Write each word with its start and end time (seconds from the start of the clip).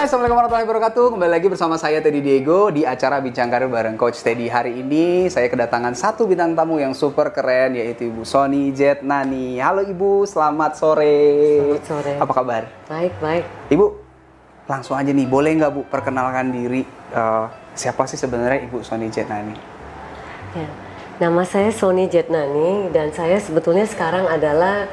guys, 0.00 0.16
Assalamualaikum 0.16 0.40
warahmatullahi 0.40 0.68
wabarakatuh 0.72 1.06
Kembali 1.12 1.32
lagi 1.36 1.48
bersama 1.52 1.76
saya 1.76 2.00
Teddy 2.00 2.24
Diego 2.24 2.72
Di 2.72 2.88
acara 2.88 3.20
Bincang 3.20 3.52
Karir 3.52 3.68
bareng 3.68 4.00
Coach 4.00 4.24
Teddy 4.24 4.48
Hari 4.48 4.80
ini 4.80 5.28
saya 5.28 5.44
kedatangan 5.52 5.92
satu 5.92 6.24
bintang 6.24 6.56
tamu 6.56 6.80
yang 6.80 6.96
super 6.96 7.28
keren 7.36 7.76
Yaitu 7.76 8.08
Ibu 8.08 8.24
Sony 8.24 8.72
Jet 8.72 9.04
Nani 9.04 9.60
Halo 9.60 9.84
Ibu, 9.84 10.24
selamat 10.24 10.80
sore 10.80 11.20
Selamat 11.60 11.84
sore. 11.84 12.12
Apa 12.16 12.32
kabar? 12.32 12.62
Baik, 12.88 13.12
baik. 13.20 13.44
Ibu, 13.68 13.86
langsung 14.72 14.96
aja 14.96 15.12
nih 15.12 15.28
Boleh 15.28 15.52
nggak 15.60 15.68
Bu 15.68 15.84
perkenalkan 15.84 16.48
diri 16.48 16.80
eh, 17.12 17.44
Siapa 17.76 18.08
sih 18.08 18.16
sebenarnya 18.16 18.72
Ibu 18.72 18.80
Sony 18.80 19.12
Jet 19.12 19.28
Nani? 19.28 19.52
Ya. 20.56 20.68
Nama 21.20 21.44
saya 21.44 21.68
Sony 21.68 22.08
Jetnani 22.08 22.88
dan 22.96 23.12
saya 23.12 23.36
sebetulnya 23.36 23.84
sekarang 23.84 24.24
adalah 24.24 24.88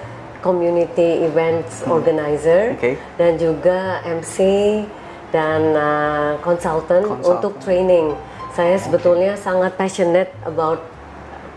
community 0.48 1.28
events 1.28 1.84
organizer 1.84 2.72
Oke. 2.72 2.96
dan 3.20 3.36
juga 3.36 4.00
MC 4.08 4.38
dan 5.36 5.76
uh, 5.76 6.40
consultant 6.40 7.04
Consultant. 7.04 7.28
untuk 7.36 7.54
training. 7.60 8.16
Saya 8.56 8.80
sebetulnya 8.80 9.36
sangat 9.36 9.76
passionate 9.76 10.32
about 10.48 10.80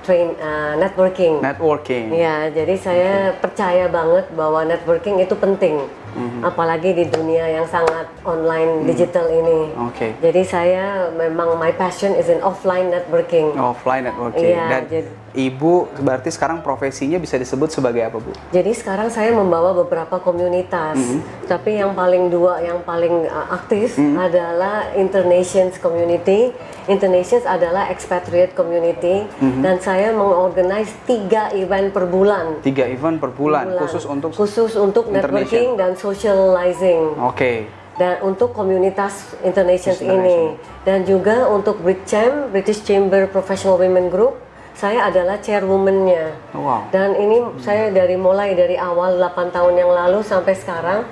train 0.03 0.35
uh, 0.37 0.75
networking. 0.75 1.39
Networking 1.39 2.11
Ya, 2.11 2.51
jadi 2.51 2.75
saya 2.75 3.13
percaya 3.39 3.87
banget 3.87 4.27
bahwa 4.35 4.67
networking 4.67 5.23
itu 5.23 5.37
penting, 5.37 5.87
Mhm. 6.11 6.43
apalagi 6.43 6.91
di 6.91 7.07
dunia 7.07 7.47
yang 7.47 7.63
sangat 7.65 8.11
online 8.27 8.83
digital 8.83 9.31
ini. 9.31 9.71
Oke. 9.79 10.11
Jadi 10.19 10.43
saya 10.43 11.07
memang 11.15 11.55
my 11.55 11.71
passion 11.71 12.19
is 12.19 12.27
in 12.27 12.43
offline 12.43 12.91
networking. 12.91 13.55
Offline 13.55 14.11
networking 14.11 14.51
Iya, 14.51 14.67
Dan 14.67 14.83
jadi- 14.91 15.13
Ibu 15.31 16.03
berarti 16.03 16.27
sekarang 16.27 16.59
profesinya 16.59 17.15
bisa 17.17 17.39
disebut 17.39 17.71
sebagai 17.71 18.03
apa 18.03 18.19
Bu? 18.19 18.35
Jadi 18.51 18.75
sekarang 18.75 19.07
saya 19.09 19.31
membawa 19.31 19.71
beberapa 19.73 20.19
komunitas, 20.19 20.99
Mhm. 20.99 21.47
tapi 21.47 21.79
yang 21.79 21.95
paling 21.95 22.27
dua 22.29 22.59
yang 22.59 22.83
paling 22.83 23.31
uh, 23.31 23.55
aktif 23.55 23.95
Mhm. 23.95 24.19
adalah 24.19 24.91
Internations 24.93 25.79
Community. 25.79 26.51
Internations 26.85 27.47
adalah 27.47 27.87
expatriate 27.89 28.59
community 28.59 29.23
Mhm. 29.39 29.63
dan 29.63 29.79
saya 29.79 30.11
mengorganize 30.11 30.91
tiga 31.07 31.55
event 31.55 31.95
per 31.95 32.11
bulan. 32.11 32.59
Tiga 32.61 32.91
event 32.91 33.23
per 33.23 33.31
bulan, 33.31 33.71
Bulan. 33.71 33.81
khusus 33.87 34.03
untuk 34.05 34.35
khusus 34.35 34.75
untuk 34.75 35.07
networking 35.09 35.79
dan 35.79 35.95
socializing. 35.95 37.15
Oke. 37.23 37.71
dan 37.93 38.17
untuk 38.25 38.57
komunitas 38.57 39.37
Internations 39.45 40.01
International. 40.01 40.57
ini 40.57 40.57
dan 40.89 41.05
juga 41.05 41.45
untuk 41.47 41.85
BRICHAM 41.85 42.49
British 42.49 42.81
Chamber 42.81 43.29
Professional 43.29 43.77
Women 43.77 44.09
Group 44.09 44.41
saya 44.81 45.07
adalah 45.07 45.37
chairwoman-nya 45.39 46.33
Wow. 46.51 46.89
dan 46.89 47.13
ini 47.15 47.37
saya 47.61 47.93
dari 47.93 48.17
mulai 48.17 48.57
dari 48.57 48.75
awal 48.75 49.21
8 49.21 49.53
tahun 49.53 49.77
yang 49.77 49.93
lalu 49.93 50.25
sampai 50.25 50.57
sekarang 50.57 51.05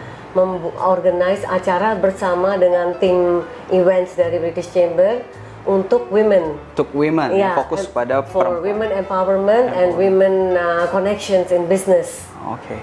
organize 0.81 1.45
acara 1.45 1.93
bersama 1.95 2.55
dengan 2.55 2.97
tim 2.97 3.43
events 3.69 4.15
dari 4.15 4.39
British 4.39 4.71
Chamber 4.71 5.21
untuk 5.65 6.09
women 6.09 6.57
Untuk 6.73 6.89
women, 6.93 7.35
Ya, 7.35 7.53
fokus 7.55 7.85
pada 7.85 8.23
for 8.23 8.41
perempuan. 8.41 8.65
women 8.65 8.91
empowerment 8.95 9.67
and 9.71 9.89
women 9.95 10.35
uh, 10.55 10.89
connections 10.89 11.51
in 11.51 11.67
business 11.67 12.25
Oke. 12.47 12.79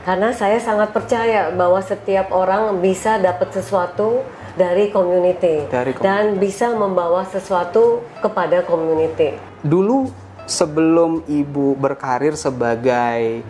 karena 0.00 0.30
saya 0.30 0.60
sangat 0.60 0.92
percaya 0.92 1.50
bahwa 1.50 1.80
setiap 1.80 2.30
orang 2.30 2.78
bisa 2.78 3.18
dapat 3.18 3.50
sesuatu 3.50 4.22
dari 4.52 4.90
community, 4.90 5.64
Dari 5.64 5.90
community. 5.90 6.04
dan 6.04 6.36
bisa 6.36 6.70
membawa 6.70 7.22
sesuatu 7.24 8.02
kepada 8.18 8.60
community. 8.60 9.38
Dulu 9.62 10.10
sebelum 10.50 11.22
ibu 11.30 11.78
berkarir 11.78 12.34
sebagai 12.34 13.46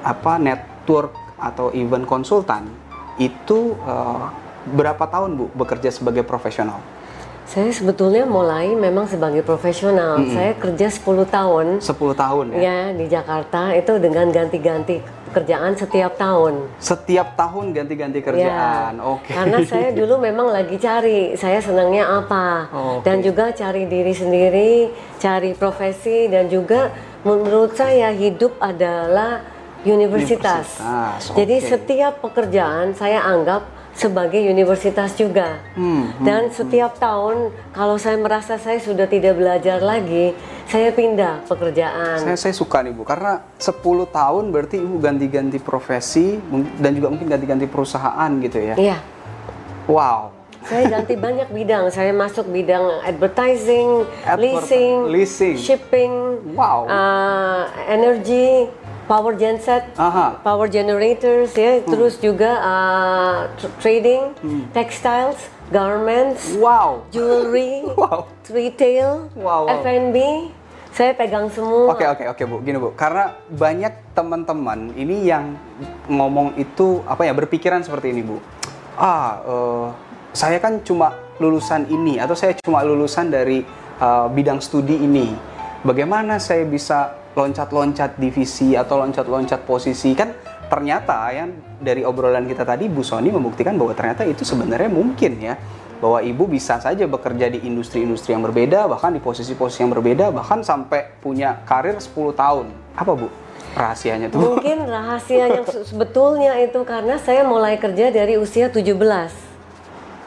apa 0.00 0.40
network 0.40 1.12
atau 1.36 1.68
event 1.76 2.08
konsultan, 2.08 2.64
itu 3.20 3.76
eh, 3.84 4.24
berapa 4.72 5.04
tahun 5.04 5.36
bu 5.36 5.52
bekerja 5.52 5.92
sebagai 5.92 6.24
profesional? 6.24 6.80
Saya 7.46 7.70
sebetulnya 7.70 8.26
mulai 8.26 8.74
memang 8.74 9.06
sebagai 9.06 9.46
profesional. 9.46 10.18
Saya 10.34 10.58
kerja 10.58 10.90
10 10.90 11.06
tahun 11.30 11.66
10 11.78 11.94
tahun 12.18 12.44
ya. 12.52 12.58
ya 12.58 12.78
di 12.90 13.06
Jakarta 13.06 13.70
itu 13.70 14.02
dengan 14.02 14.34
ganti-ganti 14.34 14.98
pekerjaan 15.30 15.78
setiap 15.78 16.18
tahun. 16.18 16.66
Setiap 16.82 17.38
tahun 17.38 17.70
ganti-ganti 17.70 18.18
kerjaan. 18.18 18.98
Ya, 18.98 19.04
Oke. 19.04 19.30
Karena 19.30 19.62
saya 19.62 19.94
dulu 20.02 20.18
memang 20.18 20.50
lagi 20.50 20.74
cari, 20.74 21.38
saya 21.38 21.62
senangnya 21.62 22.08
apa, 22.18 22.66
Oh, 22.74 22.98
oke. 22.98 23.06
dan 23.06 23.22
juga 23.22 23.54
cari 23.54 23.86
diri 23.86 24.10
sendiri, 24.10 24.90
cari 25.22 25.54
profesi, 25.54 26.26
dan 26.26 26.50
juga 26.50 26.90
menurut 27.22 27.78
saya 27.78 28.10
hidup 28.10 28.58
adalah 28.58 29.44
universitas. 29.86 30.82
Universitas, 30.82 31.30
Jadi 31.36 31.56
oke. 31.62 31.66
setiap 31.68 32.12
pekerjaan 32.18 32.90
saya 32.96 33.22
anggap 33.22 33.75
sebagai 33.96 34.44
universitas 34.44 35.16
juga. 35.16 35.56
Hmm, 35.72 36.12
Dan 36.20 36.52
setiap 36.52 36.94
tahun 36.96 37.48
kalau 37.72 37.96
saya 37.96 38.14
merasa 38.14 38.54
saya 38.56 38.76
sudah 38.76 39.08
tidak 39.08 39.34
belajar 39.34 39.80
lagi, 39.80 40.36
saya 40.68 40.92
pindah 40.92 41.48
pekerjaan. 41.48 42.20
Saya, 42.20 42.36
saya 42.36 42.52
suka 42.52 42.84
nih 42.84 42.92
Bu, 42.92 43.02
karena 43.02 43.40
10 43.56 43.72
tahun 44.06 44.44
berarti 44.50 44.76
Ibu 44.78 45.00
ganti-ganti 45.00 45.56
profesi 45.58 46.36
dan 46.76 46.92
juga 46.92 47.08
mungkin 47.08 47.26
ganti-ganti 47.26 47.64
perusahaan 47.64 48.30
gitu 48.36 48.58
ya. 48.60 48.74
Iya. 48.76 48.98
Wow. 49.86 50.36
Saya 50.66 50.90
ganti 50.90 51.14
banyak 51.26 51.48
bidang. 51.48 51.88
Saya 51.88 52.10
masuk 52.10 52.50
bidang 52.50 53.00
advertising, 53.00 54.04
Advert- 54.22 54.42
leasing, 54.68 54.94
leasing. 55.08 55.56
shipping, 55.56 56.12
Wow. 56.52 56.84
uh, 56.84 57.64
energy, 57.86 58.68
power 59.06 59.32
genset, 59.32 59.86
Aha. 59.94 60.42
power 60.42 60.66
generators, 60.66 61.54
ya. 61.54 61.80
Terus 61.80 62.18
juga 62.18 62.50
uh, 62.58 63.36
tr- 63.56 63.74
trading, 63.78 64.22
Hmm. 64.38 64.66
textiles, 64.70 65.38
garments, 65.70 66.54
Wow. 66.54 67.06
jewelry, 67.08 67.86
Wow. 67.94 68.26
retail, 68.48 69.30
Wow, 69.32 69.66
wow. 69.66 69.80
F&B. 69.80 70.18
Saya 70.90 71.12
pegang 71.12 71.52
semua. 71.52 71.92
Oke 71.92 72.08
oke 72.08 72.24
oke 72.26 72.42
Bu, 72.46 72.56
gini 72.64 72.80
Bu, 72.80 72.88
karena 72.92 73.36
banyak 73.46 74.16
teman-teman 74.16 74.96
ini 74.96 75.28
yang 75.28 75.52
ngomong 76.06 76.56
itu 76.56 77.04
apa 77.04 77.20
ya 77.22 77.36
berpikiran 77.36 77.84
seperti 77.84 78.16
ini 78.16 78.24
Bu. 78.24 78.40
Ah, 78.96 79.44
eh, 79.44 79.86
saya 80.32 80.56
kan 80.56 80.80
cuma 80.80 81.12
lulusan 81.36 81.84
ini 81.86 82.16
atau 82.16 82.32
saya 82.32 82.56
cuma 82.56 82.80
lulusan 82.80 83.28
dari 83.28 83.60
eh, 83.96 84.26
bidang 84.30 84.56
studi 84.58 84.96
ini. 84.96 85.36
Bagaimana 85.86 86.42
saya 86.42 86.66
bisa 86.66 87.14
loncat-loncat 87.38 88.18
divisi 88.18 88.74
atau 88.74 88.98
loncat-loncat 88.98 89.62
posisi 89.62 90.18
kan? 90.18 90.34
Ternyata 90.66 91.30
ya 91.30 91.46
dari 91.78 92.02
obrolan 92.02 92.42
kita 92.50 92.66
tadi 92.66 92.90
Bu 92.90 93.06
Sony 93.06 93.30
membuktikan 93.30 93.78
bahwa 93.78 93.94
ternyata 93.94 94.26
itu 94.26 94.42
sebenarnya 94.42 94.90
mungkin 94.90 95.38
ya 95.38 95.54
bahwa 96.02 96.26
ibu 96.26 96.50
bisa 96.50 96.82
saja 96.82 97.06
bekerja 97.06 97.54
di 97.54 97.62
industri-industri 97.62 98.34
yang 98.34 98.42
berbeda, 98.42 98.90
bahkan 98.90 99.14
di 99.14 99.22
posisi-posisi 99.22 99.86
yang 99.86 99.94
berbeda, 99.94 100.34
bahkan 100.34 100.66
sampai 100.66 101.06
punya 101.22 101.62
karir 101.62 101.94
10 102.02 102.34
tahun. 102.34 102.66
Apa 102.98 103.14
Bu 103.14 103.30
rahasianya 103.78 104.26
tuh? 104.26 104.42
Mungkin 104.42 104.90
rahasia 104.90 105.54
yang 105.54 105.70
se- 105.70 105.86
sebetulnya 105.86 106.58
itu 106.66 106.82
karena 106.82 107.14
saya 107.14 107.46
mulai 107.46 107.78
kerja 107.78 108.10
dari 108.10 108.34
usia 108.34 108.74
17. 108.74 108.90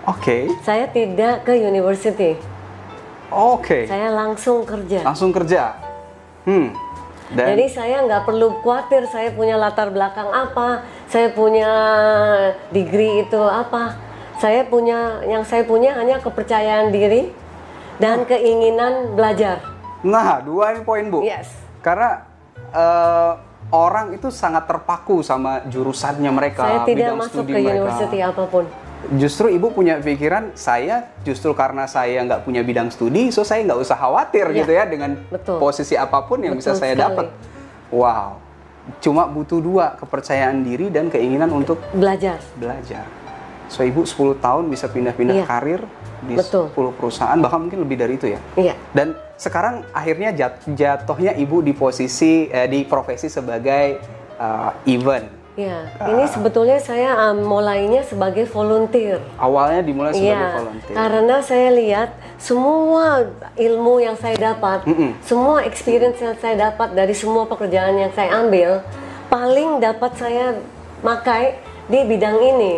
Oke, 0.07 0.47
Saya 0.63 0.87
tidak 0.87 1.43
ke 1.43 1.59
university. 1.59 2.39
Oke. 3.31 3.85
Saya 3.85 4.09
langsung 4.13 4.65
kerja. 4.65 5.05
Langsung 5.05 5.31
kerja. 5.33 5.77
Hmm. 6.45 6.73
Dan 7.29 7.45
Jadi 7.53 7.65
saya 7.69 8.01
nggak 8.09 8.25
perlu 8.25 8.57
khawatir 8.65 9.05
saya 9.05 9.29
punya 9.29 9.53
latar 9.53 9.93
belakang 9.93 10.33
apa, 10.33 10.81
saya 11.05 11.29
punya 11.29 11.69
degree 12.73 13.21
itu 13.21 13.37
apa. 13.37 13.93
Saya 14.41 14.65
punya 14.65 15.21
yang 15.27 15.43
saya 15.45 15.67
punya 15.67 15.93
hanya 15.99 16.17
kepercayaan 16.23 16.89
diri 16.89 17.29
dan 17.99 18.23
keinginan 18.25 19.13
belajar. 19.13 19.61
nah, 19.99 20.39
dua 20.39 20.73
ini 20.73 20.81
poin 20.87 21.05
Bu. 21.11 21.21
Yes. 21.21 21.51
Karena 21.83 22.23
eh, 22.71 23.31
orang 23.69 24.15
itu 24.15 24.31
sangat 24.33 24.65
terpaku 24.65 25.21
sama 25.21 25.67
jurusannya 25.69 26.31
mereka, 26.33 26.63
saya 26.65 26.79
tidak 26.87 27.13
masuk 27.19 27.45
ke 27.45 27.53
mereka. 27.53 27.69
university 27.77 28.19
apa 28.23 28.43
pun. 28.49 28.65
Justru 29.09 29.47
ibu 29.47 29.71
punya 29.71 29.95
pikiran 29.97 30.51
saya 30.53 31.07
justru 31.23 31.51
karena 31.51 31.87
saya 31.87 32.19
nggak 32.21 32.43
punya 32.43 32.59
bidang 32.59 32.91
studi, 32.91 33.31
so 33.31 33.41
saya 33.41 33.63
nggak 33.63 33.79
usah 33.79 33.95
khawatir 33.95 34.43
Iya, 34.45 34.57
gitu 34.59 34.71
ya 34.71 34.83
dengan 34.83 35.15
betul. 35.25 35.55
posisi 35.55 35.95
apa 35.95 36.19
pun 36.21 36.39
yang 36.39 36.51
bisa 36.53 36.75
Betul 36.75 36.81
saya 36.81 36.93
sekali. 36.93 37.05
dapat. 37.07 37.25
Wow, 37.89 38.29
cuma 38.99 39.23
butuh 39.25 39.57
dua 39.57 39.95
kepercayaan 39.95 40.61
diri 40.61 40.91
dan 40.91 41.07
keinginan 41.07 41.47
untuk 41.49 41.79
Belajar. 41.89 42.43
belajar. 42.53 43.07
So 43.67 43.81
ibu 43.81 44.01
10 44.01 44.35
tahun 44.35 44.67
bisa 44.67 44.89
pindah-pindah 44.89 45.35
Iya. 45.35 45.45
karir 45.47 45.81
di 46.21 46.35
Betul. 46.35 46.67
10 46.69 46.91
perusahaan 46.91 47.37
bahkan 47.37 47.61
mungkin 47.61 47.79
lebih 47.79 47.95
dari 47.95 48.13
itu 48.13 48.27
ya. 48.27 48.39
Iya. 48.53 48.73
Dan 48.91 49.15
sekarang 49.35 49.87
akhirnya 49.89 50.33
jat- 50.33 50.65
jatuhnya 50.67 51.33
ibu 51.33 51.61
di 51.61 51.71
posisi 51.71 52.45
eh, 52.45 52.65
di 52.65 52.83
profesi 52.83 53.25
sebagai 53.25 54.01
eh, 54.35 54.71
event. 54.87 55.38
Ya, 55.59 55.91
ini 56.07 56.23
sebetulnya 56.23 56.79
saya 56.79 57.19
um, 57.29 57.43
mulainya 57.43 58.07
sebagai 58.07 58.47
volunteer. 58.47 59.19
Awalnya 59.35 59.83
dimulai 59.83 60.15
sebagai 60.15 60.31
Iya, 60.31 60.55
volunteer. 60.55 60.95
karena 60.95 61.35
saya 61.43 61.69
lihat 61.69 62.09
semua 62.39 63.27
ilmu 63.53 63.99
yang 63.99 64.15
saya 64.15 64.39
dapat, 64.39 64.87
Mm-mm. 64.87 65.19
semua 65.19 65.67
experience 65.67 66.15
yang 66.17 66.39
saya 66.39 66.71
dapat 66.71 66.95
dari 66.95 67.11
semua 67.11 67.43
pekerjaan 67.43 67.91
yang 67.91 68.11
saya 68.15 68.39
ambil, 68.39 68.79
paling 69.27 69.83
dapat 69.83 70.15
saya 70.15 70.55
pakai 71.03 71.59
di 71.91 72.07
bidang 72.07 72.39
ini. 72.39 72.75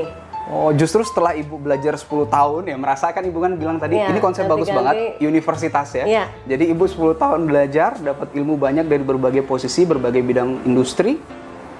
Oh, 0.50 0.74
justru 0.74 1.06
setelah 1.06 1.32
Ibu 1.32 1.62
belajar 1.62 1.94
10 1.94 2.10
tahun 2.28 2.66
ya, 2.66 2.76
merasakan 2.76 3.24
Ibu 3.24 3.40
kan 3.40 3.52
bilang 3.56 3.78
tadi, 3.78 3.96
Iya, 3.96 4.10
ini 4.10 4.18
konsep 4.18 4.50
bagus 4.50 4.68
ganti-ganti. 4.68 5.22
banget, 5.22 5.24
universitas 5.24 5.88
ya. 5.94 6.06
Iya. 6.10 6.24
Jadi 6.50 6.74
Ibu 6.74 6.90
10 6.90 7.14
tahun 7.14 7.46
belajar, 7.46 8.02
dapat 8.02 8.34
ilmu 8.34 8.58
banyak 8.58 8.90
dari 8.90 9.06
berbagai 9.06 9.46
posisi, 9.46 9.86
berbagai 9.86 10.20
bidang 10.20 10.66
industri, 10.66 11.22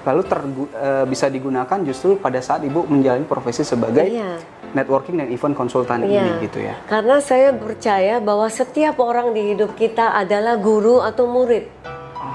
lalu 0.02 0.22
tergu- 0.24 0.72
eh, 0.72 1.04
bisa 1.04 1.26
digunakan 1.26 1.78
justru 1.82 2.14
pada 2.16 2.38
saat 2.38 2.60
Ibu 2.60 2.84
menjalani 2.84 3.22
profesi 3.22 3.62
sebagai 3.62 4.02
Iya. 4.02 4.38
networking 4.72 5.16
dan 5.16 5.28
event 5.28 5.52
konsultan 5.52 6.02
Iya. 6.02 6.20
ini 6.20 6.30
gitu 6.42 6.58
ya. 6.58 6.74
Karena 6.84 7.18
saya 7.18 7.52
percaya 7.52 8.18
bahwa 8.18 8.46
setiap 8.48 8.98
orang 8.98 9.30
di 9.30 9.52
hidup 9.52 9.74
kita 9.74 10.12
adalah 10.12 10.56
guru 10.56 10.98
atau 10.98 11.24
murid. 11.24 11.70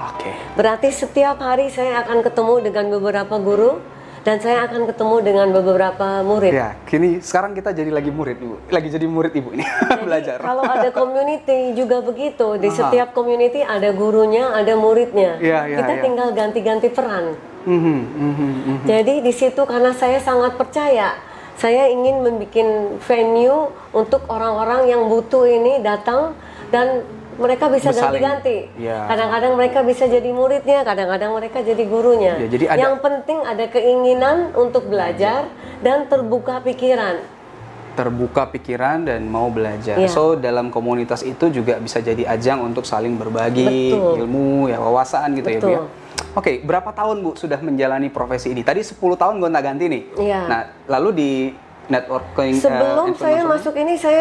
Oke. 0.08 0.32
Berarti 0.54 0.88
setiap 0.88 1.38
hari 1.38 1.68
saya 1.68 2.00
akan 2.00 2.22
ketemu 2.22 2.54
dengan 2.62 2.84
beberapa 2.90 3.36
guru 3.36 3.76
dan 4.18 4.36
saya 4.38 4.64
akan 4.64 4.84
ketemu 4.84 5.16
dengan 5.20 5.48
beberapa 5.48 6.20
murid. 6.20 6.52
Ya, 6.52 6.76
kini 6.84 7.18
sekarang 7.18 7.52
kita 7.52 7.72
jadi 7.72 7.88
lagi 7.88 8.08
murid 8.08 8.36
Ibu. 8.36 8.56
Lagi 8.68 8.88
jadi 8.88 9.06
murid 9.08 9.32
Ibu 9.32 9.56
ini, 9.56 9.64
belajar. 10.06 10.36
Kalau 10.38 10.60
ada 10.62 10.90
community 10.90 11.72
juga 11.72 12.04
begitu, 12.04 12.56
di 12.56 12.68
Aha. 12.68 12.76
setiap 12.76 13.08
community 13.10 13.60
ada 13.60 13.88
gurunya, 13.90 14.52
ada 14.52 14.74
muridnya. 14.74 15.38
Iya, 15.38 15.58
iya, 15.66 15.78
Kita 15.80 15.92
iya. 15.94 16.02
tinggal 16.02 16.28
ganti-ganti 16.30 16.88
peran. 16.88 17.24
Mhm, 17.66 17.98
mhm, 18.14 18.50
mhm. 18.68 18.86
Jadi 18.86 19.14
di 19.20 19.32
situ 19.32 19.62
karena 19.64 19.90
saya 19.90 20.18
sangat 20.18 20.54
percaya, 20.54 21.18
saya 21.58 21.90
ingin 21.90 22.22
membuat 22.22 22.68
venue 23.02 23.70
untuk 23.90 24.22
orang-orang 24.30 24.86
yang 24.86 25.10
butuh 25.10 25.42
ini 25.42 25.82
datang 25.82 26.38
dan 26.70 27.02
mereka 27.38 27.70
bisa 27.70 27.94
ganti-ganti. 27.94 28.66
Ya. 28.78 29.06
Kadang-kadang 29.06 29.54
mereka 29.54 29.78
bisa 29.82 30.10
jadi 30.10 30.26
muridnya, 30.30 30.82
kadang-kadang 30.82 31.34
mereka 31.34 31.62
jadi 31.62 31.82
gurunya. 31.86 32.34
Ya, 32.34 32.48
jadi 32.50 32.64
ada- 32.66 32.80
Yang 32.82 32.96
penting 32.98 33.38
ada 33.46 33.64
keinginan 33.70 34.36
untuk 34.58 34.90
belajar 34.90 35.46
dan 35.80 36.06
terbuka 36.06 36.58
pikiran. 36.60 37.38
terbuka 37.98 38.46
pikiran 38.46 39.10
dan 39.10 39.26
mau 39.26 39.50
belajar. 39.50 39.98
Iya. 39.98 40.06
So 40.06 40.38
dalam 40.38 40.70
komunitas 40.70 41.26
itu 41.26 41.50
juga 41.50 41.82
bisa 41.82 41.98
jadi 41.98 42.30
ajang 42.30 42.62
untuk 42.62 42.86
saling 42.86 43.18
berbagi 43.18 43.90
Betul. 43.90 44.22
ilmu, 44.22 44.70
ya 44.70 44.78
wawasan 44.78 45.34
gitu 45.34 45.50
ya 45.50 45.58
Bu 45.58 45.66
ya. 45.66 45.82
Oke, 46.34 46.60
berapa 46.60 46.90
tahun 46.90 47.20
Bu 47.20 47.34
sudah 47.34 47.58
menjalani 47.58 48.08
profesi 48.08 48.48
ini? 48.48 48.62
Tadi 48.62 48.80
10 48.80 48.94
tahun 49.14 49.38
gonta-ganti 49.38 49.84
nih. 49.86 50.02
Iya. 50.16 50.40
Nah, 50.44 50.60
lalu 50.86 51.10
di 51.12 51.30
networking 51.88 52.52
eh, 52.52 52.60
Sebelum 52.60 53.06
saya 53.10 53.40
information- 53.40 53.48
masuk 53.48 53.74
ini 53.74 53.94
saya 53.96 54.20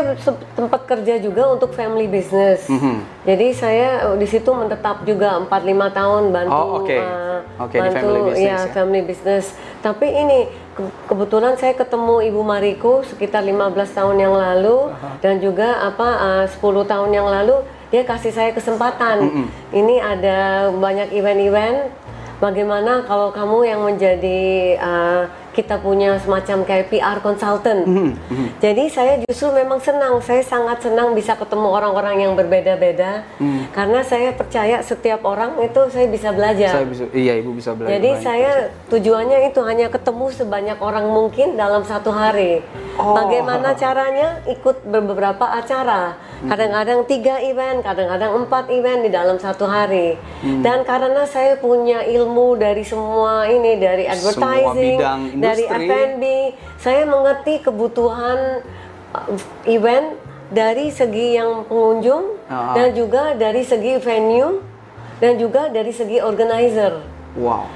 tempat 0.56 0.88
kerja 0.88 1.20
juga 1.20 1.44
untuk 1.50 1.72
family 1.72 2.08
business. 2.08 2.64
Mhm. 2.66 2.96
Jadi 3.24 3.48
saya 3.52 3.88
eh, 4.06 4.16
di 4.16 4.26
situ 4.26 4.48
menetap 4.50 5.04
juga 5.04 5.36
4-5 5.38 5.52
tahun 5.92 6.32
bantu 6.32 6.56
Oh, 6.56 6.80
oke. 6.80 6.96
eh, 6.96 7.40
Oke, 7.60 7.76
di 7.76 7.82
bantu 7.84 7.96
family 8.00 8.22
business 8.24 8.48
ya, 8.48 8.58
ya. 8.58 8.72
family 8.72 9.04
business. 9.04 9.46
Tapi 9.78 10.08
ini 10.08 10.40
ke- 10.74 10.94
kebetulan 11.06 11.54
saya 11.54 11.76
ketemu 11.76 12.24
Ibu 12.24 12.42
Mariko 12.42 13.04
sekitar 13.04 13.44
15 13.44 13.92
tahun 13.92 14.16
yang 14.18 14.34
lalu 14.34 14.78
dan 15.20 15.38
juga 15.38 15.84
apa 15.84 16.08
eh, 16.40 16.46
10 16.50 16.64
tahun 16.84 17.12
yang 17.12 17.28
lalu 17.28 17.68
dia 17.90 18.04
kasih 18.04 18.32
saya 18.36 18.52
kesempatan. 18.52 19.48
Ini 19.72 19.96
ada 20.04 20.70
banyak 20.72 21.12
event-event 21.16 22.08
Bagaimana 22.38 23.02
kalau 23.10 23.34
kamu 23.34 23.66
yang 23.66 23.82
menjadi 23.82 24.78
uh, 24.78 25.26
kita 25.58 25.82
punya 25.82 26.22
semacam 26.22 26.62
kayak 26.62 26.94
PR 26.94 27.18
consultant. 27.18 27.82
Mhm, 27.82 28.14
Jadi 28.62 28.84
saya 28.88 29.18
justru 29.26 29.50
memang 29.50 29.82
senang, 29.82 30.22
saya 30.22 30.46
sangat 30.46 30.86
senang 30.86 31.18
bisa 31.18 31.34
ketemu 31.34 31.66
orang-orang 31.68 32.22
yang 32.22 32.34
berbeda-beda 32.34 33.26
Mhm. 33.42 33.74
karena 33.74 34.06
saya 34.06 34.30
percaya 34.32 34.78
setiap 34.82 35.26
orang 35.26 35.58
itu 35.60 35.82
saya 35.90 36.06
bisa 36.06 36.30
belajar. 36.30 36.78
Saya 36.78 36.86
bisa 36.86 37.04
iya 37.10 37.34
Ibu 37.38 37.58
bisa 37.58 37.74
belajar. 37.74 37.98
Jadi 37.98 38.10
banyak. 38.12 38.22
saya 38.22 38.52
tujuannya 38.88 39.40
itu 39.50 39.60
hanya 39.62 39.90
ketemu 39.90 40.26
sebanyak 40.30 40.78
orang 40.78 41.10
mungkin 41.10 41.58
dalam 41.58 41.82
satu 41.82 42.14
hari. 42.14 42.62
Oh. 42.96 43.18
Bagaimana 43.18 43.74
caranya? 43.82 44.38
Ikut 44.46 44.86
beberapa 44.86 45.50
acara. 45.50 46.14
Kadang-kadang 46.38 47.02
tiga 47.06 47.42
event, 47.42 47.82
kadang-kadang 47.82 48.46
empat 48.46 48.70
event 48.70 49.02
di 49.02 49.10
dalam 49.10 49.42
satu 49.42 49.66
hari. 49.66 50.14
Hmm. 50.46 50.62
Dan 50.62 50.86
karena 50.86 51.26
saya 51.26 51.58
punya 51.58 52.06
ilmu 52.06 52.54
dari 52.54 52.86
semua 52.86 53.50
ini, 53.50 53.74
dari 53.76 54.06
advertising, 54.06 55.02
bidang 55.02 55.22
dari. 55.50 55.64
F&B, 55.64 56.24
saya 56.78 57.04
mengerti 57.04 57.62
kebutuhan 57.62 58.62
uh, 59.12 59.30
event 59.66 60.16
dari 60.48 60.88
segi 60.90 61.36
yang 61.36 61.64
pengunjung 61.64 62.40
Ah. 62.48 62.72
dan 62.72 62.96
juga 62.96 63.36
dari 63.36 63.62
segi 63.62 64.00
venue 64.00 64.64
dan 65.18 65.36
juga 65.36 65.68
dari 65.68 65.92
segi 65.92 66.18
organizer. 66.18 67.04
wow. 67.36 67.68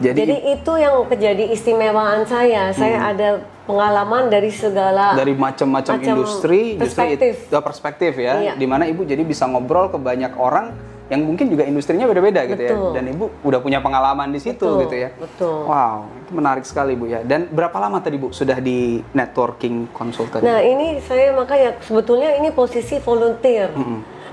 Jadi, 0.00 0.16
Jadi 0.16 0.36
itu 0.56 0.72
yang 0.74 1.04
menjadi 1.04 1.44
istimewaan 1.52 2.24
saya. 2.24 2.72
Saya 2.72 3.12
ada 3.12 3.28
pengalaman 3.68 4.32
dari 4.32 4.48
segala 4.48 5.12
Hmm. 5.12 5.20
dari 5.20 5.36
macam-macam 5.36 5.92
macam 5.92 6.16
industri 6.16 6.74
perspektif. 6.74 7.34
justru 7.36 7.52
itu 7.52 7.60
perspektif 7.60 8.12
ya 8.16 8.34
Iya. 8.40 8.52
di 8.56 8.64
mana 8.64 8.88
ibu 8.88 9.04
jadi 9.04 9.20
bisa 9.20 9.44
ngobrol 9.44 9.92
ke 9.92 10.00
banyak 10.00 10.32
orang 10.34 10.72
yang 11.10 11.26
mungkin 11.26 11.50
juga 11.50 11.66
industrinya 11.66 12.06
beda-beda 12.06 12.46
gitu 12.46 12.62
ya 12.62 12.74
dan 12.94 13.10
ibu 13.10 13.26
udah 13.42 13.58
punya 13.58 13.82
pengalaman 13.82 14.30
di 14.30 14.38
situ 14.38 14.62
Betul, 14.62 14.82
gitu 14.86 14.94
ya 14.94 15.08
betul. 15.18 15.66
wow 15.66 16.06
itu 16.06 16.30
menarik 16.30 16.62
sekali 16.62 16.94
bu 16.94 17.10
ya 17.10 17.26
dan 17.26 17.50
berapa 17.50 17.74
lama 17.82 17.98
tadi 17.98 18.16
bu 18.16 18.30
sudah 18.30 18.62
di 18.62 19.02
networking 19.10 19.90
consultant 19.90 20.40
Nah 20.40 20.62
ini 20.62 21.02
saya 21.02 21.34
makanya 21.34 21.76
sebetulnya 21.82 22.38
ini 22.38 22.54
posisi 22.54 22.96
volunteer. 23.02 23.70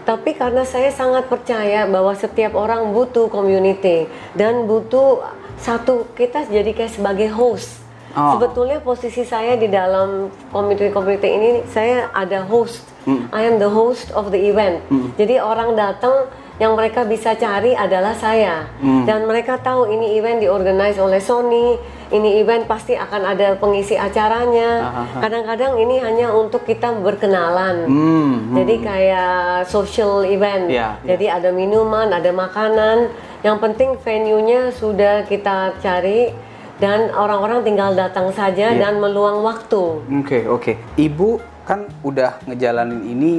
Tapi 0.07 0.39
karena 0.39 0.63
saya 0.63 0.88
sangat 0.88 1.27
percaya 1.27 1.83
bahwa 1.83 2.15
setiap 2.15 2.56
orang 2.56 2.95
butuh 2.95 3.27
community 3.27 4.07
dan 4.39 4.63
butuh 4.63 5.19
satu 5.59 6.07
kita 6.15 6.47
jadi 6.47 6.71
kayak 6.71 6.95
sebagai 6.95 7.27
host. 7.27 7.83
Oh. 8.15 8.39
Sebetulnya 8.39 8.79
posisi 8.79 9.27
saya 9.27 9.59
di 9.59 9.68
dalam 9.68 10.31
community-community 10.56 11.27
ini 11.27 11.51
saya 11.68 12.07
ada 12.15 12.47
host. 12.47 12.88
I 13.07 13.47
am 13.47 13.59
the 13.59 13.68
host 13.71 14.12
of 14.15 14.31
the 14.31 14.39
event. 14.39 14.83
Jadi 15.19 15.39
orang 15.39 15.75
datang 15.75 16.27
yang 16.57 16.74
mereka 16.74 17.06
bisa 17.06 17.33
cari 17.33 17.71
adalah 17.71 18.13
saya. 18.13 18.65
Dan 18.81 19.25
mereka 19.25 19.57
tahu 19.57 19.88
ini 19.88 20.18
event 20.18 20.42
diorganize 20.42 20.98
oleh 20.98 21.21
Sony, 21.21 21.77
ini 22.09 22.42
event 22.42 22.65
pasti 22.65 22.98
akan 22.98 23.21
ada 23.27 23.54
pengisi 23.56 23.94
acaranya. 23.94 24.89
Kadang-kadang 25.15 25.77
ini 25.77 26.01
hanya 26.01 26.33
untuk 26.33 26.65
kita 26.65 26.98
berkenalan. 26.98 27.86
Hmm, 27.86 28.57
Jadi 28.57 28.75
kayak 28.81 29.69
social 29.69 30.25
event. 30.25 30.65
Iya, 30.68 30.98
Jadi 31.06 31.25
ada 31.30 31.50
minuman, 31.54 32.09
ada 32.09 32.34
makanan. 32.34 33.13
Yang 33.46 33.58
penting 33.62 33.89
venue-nya 34.01 34.74
sudah 34.74 35.29
kita 35.29 35.77
cari 35.77 36.34
dan 36.81 37.13
orang-orang 37.13 37.62
tinggal 37.62 37.93
datang 37.93 38.34
saja 38.34 38.74
Iya. 38.74 38.81
dan 38.81 38.98
meluang 38.98 39.46
waktu. 39.46 40.01
Oke 40.25 40.50
oke. 40.50 40.74
Ibu 40.98 41.38
kan 41.70 41.86
udah 42.01 42.41
ngejalanin 42.50 43.01
ini 43.03 43.34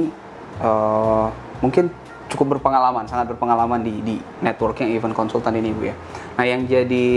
eh, 0.59 1.25
mungkin 1.59 1.91
cukup 2.29 2.57
berpengalaman, 2.57 3.09
sangat 3.09 3.33
berpengalaman 3.35 3.81
di 3.81 3.93
di 4.05 4.15
networking 4.39 4.93
event 4.93 5.17
konsultan 5.17 5.57
ini 5.57 5.73
ibu 5.73 5.89
ya. 5.89 5.95
Nah 6.37 6.45
yang 6.45 6.63
jadi 6.69 7.07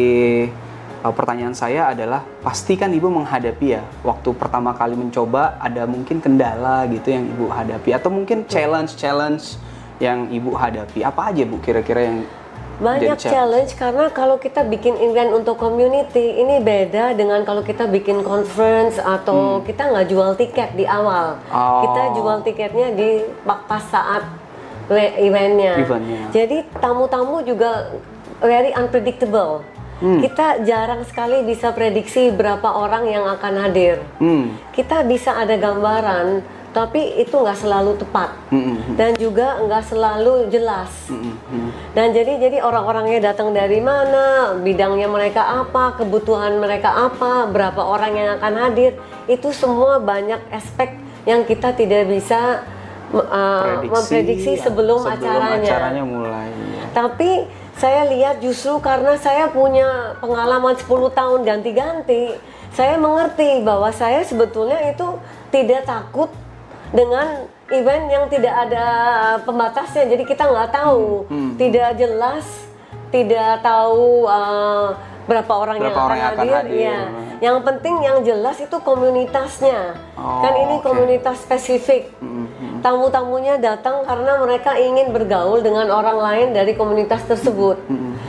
eh, 1.04 1.12
pertanyaan 1.14 1.52
saya 1.52 1.92
adalah 1.92 2.24
pasti 2.40 2.74
kan 2.74 2.90
ibu 2.90 3.12
menghadapi 3.12 3.66
ya 3.76 3.82
waktu 4.02 4.32
pertama 4.34 4.72
kali 4.72 4.96
mencoba 4.96 5.60
ada 5.60 5.84
mungkin 5.84 6.18
kendala 6.18 6.88
gitu 6.88 7.12
yang 7.12 7.28
ibu 7.28 7.52
hadapi 7.52 7.92
atau 7.92 8.08
mungkin 8.08 8.48
challenge 8.48 8.96
challenge 8.96 9.60
yang 10.02 10.26
ibu 10.32 10.56
hadapi 10.56 11.06
apa 11.06 11.30
aja 11.30 11.46
bu 11.46 11.62
kira-kira 11.62 12.02
yang 12.08 12.18
Banyak 12.82 13.14
challenge 13.20 13.78
karena 13.78 14.10
kalau 14.10 14.42
kita 14.42 14.66
bikin 14.66 14.98
event 14.98 15.30
untuk 15.38 15.54
community 15.54 16.42
ini 16.42 16.58
beda 16.58 17.14
dengan 17.14 17.46
kalau 17.46 17.62
kita 17.62 17.86
bikin 17.86 18.26
conference 18.26 18.98
atau 18.98 19.62
kita 19.62 19.86
nggak 19.86 20.06
jual 20.10 20.34
tiket 20.34 20.74
di 20.74 20.82
awal. 20.82 21.38
Hmm. 21.46 21.54
Oh. 21.54 21.80
Kita 21.86 22.02
jual 22.18 22.38
tiketnya 22.42 22.90
di 22.90 23.22
pa- 23.46 23.62
pas 23.70 23.86
saat 23.86 24.26
eventnya. 24.90 25.78
Eventnya. 25.78 26.20
Jadi 26.34 26.66
tamu-tamu 26.80 27.44
juga 27.46 27.92
very 28.42 28.74
unpredictable. 28.74 29.62
Hmm. 30.02 30.18
Kita 30.18 30.66
jarang 30.66 31.06
sekali 31.06 31.46
bisa 31.46 31.70
prediksi 31.70 32.34
berapa 32.34 32.66
orang 32.66 33.06
yang 33.06 33.22
akan 33.38 33.54
hadir. 33.62 34.02
Hmm. 34.18 34.58
Kita 34.74 35.06
bisa 35.06 35.38
ada 35.38 35.54
gambaran, 35.54 36.42
tapi 36.74 37.22
itu 37.22 37.36
nggak 37.36 37.60
selalu 37.60 38.00
tepat 38.00 38.32
Hmm, 38.50 38.96
dan 38.96 39.12
juga 39.14 39.60
nggak 39.62 39.84
selalu 39.92 40.48
jelas. 40.48 40.90
hmm, 41.06 41.36
hmm. 41.38 41.68
Dan 41.92 42.16
jadi 42.16 42.40
jadi 42.40 42.58
orang-orangnya 42.64 43.30
datang 43.30 43.52
dari 43.52 43.78
mana, 43.78 44.56
bidangnya 44.58 45.06
mereka 45.06 45.62
apa, 45.62 46.00
kebutuhan 46.00 46.58
mereka 46.58 46.90
apa, 46.96 47.46
berapa 47.46 47.78
orang 47.78 48.12
yang 48.16 48.28
akan 48.40 48.54
hadir, 48.58 48.96
itu 49.28 49.54
semua 49.54 50.00
banyak 50.00 50.40
aspek 50.50 50.96
yang 51.28 51.46
kita 51.46 51.70
tidak 51.76 52.10
bisa 52.10 52.66
uh, 53.12 53.84
memprediksi 53.84 54.56
sebelum, 54.56 55.04
acaranya. 55.04 55.60
acaranya 55.60 56.02
mulai. 56.02 56.48
ya. 56.48 56.84
Tapi 56.92 57.30
saya 57.76 58.04
lihat 58.08 58.40
justru 58.40 58.80
karena 58.80 59.16
saya 59.16 59.48
punya 59.48 60.16
pengalaman 60.20 60.76
10 60.76 60.88
tahun 61.12 61.40
ganti-ganti, 61.44 62.36
saya 62.72 62.96
mengerti 62.96 63.60
bahwa 63.60 63.92
saya 63.92 64.24
sebetulnya 64.24 64.80
itu 64.88 65.20
tidak 65.52 65.84
takut 65.84 66.28
dengan 66.92 67.48
event 67.68 68.04
yang 68.08 68.24
tidak 68.28 68.52
ada 68.68 68.86
pembatasnya. 69.44 70.04
Jadi 70.08 70.24
kita 70.24 70.44
nggak 70.44 70.70
tahu, 70.72 71.24
Hmm, 71.28 71.56
tidak 71.56 71.96
jelas, 71.96 72.44
tidak 73.08 73.60
tahu 73.60 74.28
uh, 74.28 74.92
berapa 75.24 75.52
orang 75.52 75.76
Berapa 75.80 75.92
yang 75.92 76.04
orang 76.04 76.18
akan 76.18 76.24
yang 76.24 76.32
akan 76.32 76.46
hadir. 76.48 76.56
hadir. 76.60 77.21
Yang 77.42 77.58
penting 77.66 77.94
yang 78.06 78.22
jelas 78.22 78.62
itu 78.62 78.76
komunitasnya. 78.86 79.98
Oh, 80.14 80.46
kan 80.46 80.54
ini 80.54 80.78
oke. 80.78 80.86
komunitas 80.86 81.42
spesifik. 81.42 82.14
Tamu-tamunya 82.82 83.58
datang 83.58 84.06
karena 84.06 84.38
mereka 84.38 84.78
ingin 84.78 85.10
bergaul 85.10 85.58
dengan 85.58 85.90
orang 85.90 86.18
lain 86.22 86.48
dari 86.54 86.78
komunitas 86.78 87.26
tersebut. 87.26 87.82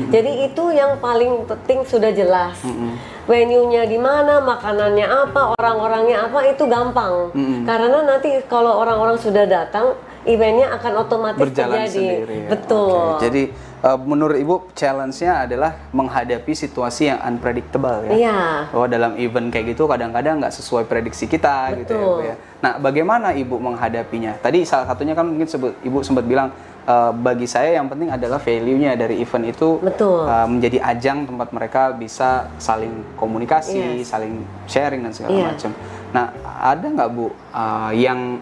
Jadi 0.09 0.49
itu 0.49 0.63
yang 0.73 0.97
paling 0.97 1.45
penting 1.45 1.85
sudah 1.85 2.09
jelas. 2.09 2.57
Venue-nya 3.29 3.85
di 3.85 4.01
mana, 4.01 4.41
makanannya 4.41 5.05
apa, 5.05 5.53
orang-orangnya 5.61 6.25
apa 6.25 6.49
itu 6.49 6.65
gampang. 6.65 7.29
Karena 7.69 8.01
nanti 8.01 8.41
kalau 8.49 8.81
orang-orang 8.81 9.21
sudah 9.21 9.45
datang, 9.45 9.93
eventnya 10.25 10.73
akan 10.73 10.93
otomatis 11.05 11.41
berjalan 11.41 11.85
terjadi. 11.85 11.93
sendiri. 11.93 12.37
ya. 12.45 12.49
Betul. 12.49 12.97
Oke, 12.97 13.21
Jadi 13.29 13.43
eh, 13.83 13.99
menurut 13.99 14.39
Ibu 14.39 14.55
challenge-nya 14.73 15.43
adalah 15.43 15.75
menghadapi 15.91 16.55
situasi 16.55 17.11
yang 17.11 17.19
unpredictable 17.21 18.07
ya. 18.07 18.11
Iya. 18.15 18.39
Bahwa 18.71 18.87
dalam 18.87 19.11
event 19.19 19.51
kayak 19.51 19.75
gitu 19.75 19.85
kadang-kadang 19.85 20.39
nggak 20.39 20.55
sesuai 20.55 20.87
prediksi 20.87 21.27
kita 21.27 21.75
gitu 21.77 21.93
ya, 21.93 22.05
Bu 22.07 22.21
ya. 22.23 22.35
Nah, 22.63 22.79
bagaimana 22.79 23.35
Ibu 23.35 23.59
menghadapinya? 23.59 24.39
Tadi 24.39 24.63
salah 24.63 24.87
satunya 24.87 25.11
kan 25.11 25.27
mungkin 25.27 25.45
sebut 25.45 25.75
Ibu 25.83 25.99
sempat 25.99 26.23
bilang 26.23 26.55
eh, 26.83 27.11
bagi 27.13 27.43
saya 27.43 27.75
yang 27.75 27.91
penting 27.91 28.07
adalah 28.07 28.39
value-nya 28.39 28.95
dari 28.95 29.19
event 29.19 29.45
itu 29.45 29.83
Betul. 29.83 30.23
eh, 30.25 30.47
menjadi 30.47 30.77
ajang 30.79 31.27
tempat 31.27 31.51
mereka 31.51 31.91
bisa 31.91 32.47
saling 32.57 33.03
komunikasi, 33.19 34.03
saling 34.03 34.43
sharing 34.65 35.03
dan 35.03 35.11
segala 35.11 35.35
Iya. 35.35 35.47
macam. 35.51 35.71
Nah, 36.15 36.25
ada 36.63 36.85
nggak 36.87 37.09
Bu 37.11 37.27
eh, 37.51 37.91
yang 37.99 38.39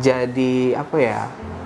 jadi 0.00 0.78
apa 0.80 0.96
ya 0.96 1.20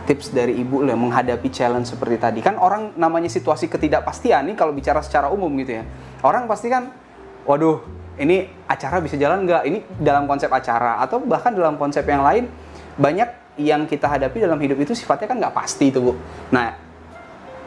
tips 0.06 0.30
dari 0.30 0.54
ibu 0.56 0.80
lah 0.86 0.94
menghadapi 0.94 1.50
challenge 1.50 1.90
seperti 1.90 2.16
tadi. 2.16 2.38
Kan 2.40 2.56
orang 2.56 2.94
namanya 2.94 3.26
situasi 3.26 3.66
ketidakpastian 3.66 4.46
nih 4.48 4.56
kalau 4.56 4.70
bicara 4.70 5.02
secara 5.02 5.28
umum 5.28 5.50
gitu 5.60 5.82
ya. 5.82 5.84
Orang 6.22 6.46
pasti 6.46 6.70
kan 6.70 6.94
waduh 7.44 7.82
ini 8.16 8.48
acara 8.70 9.02
bisa 9.02 9.18
jalan 9.18 9.44
nggak? 9.44 9.62
Ini 9.66 9.78
dalam 10.00 10.24
konsep 10.30 10.48
acara. 10.48 11.02
Atau 11.02 11.20
bahkan 11.26 11.52
dalam 11.52 11.76
konsep 11.76 12.06
yang 12.06 12.22
lain 12.22 12.48
banyak 12.96 13.60
yang 13.60 13.84
kita 13.84 14.08
hadapi 14.08 14.40
dalam 14.40 14.56
hidup 14.62 14.78
itu 14.80 14.92
sifatnya 14.94 15.26
kan 15.28 15.36
nggak 15.42 15.54
pasti 15.56 15.92
itu 15.92 16.00
bu. 16.00 16.12
Nah 16.52 16.86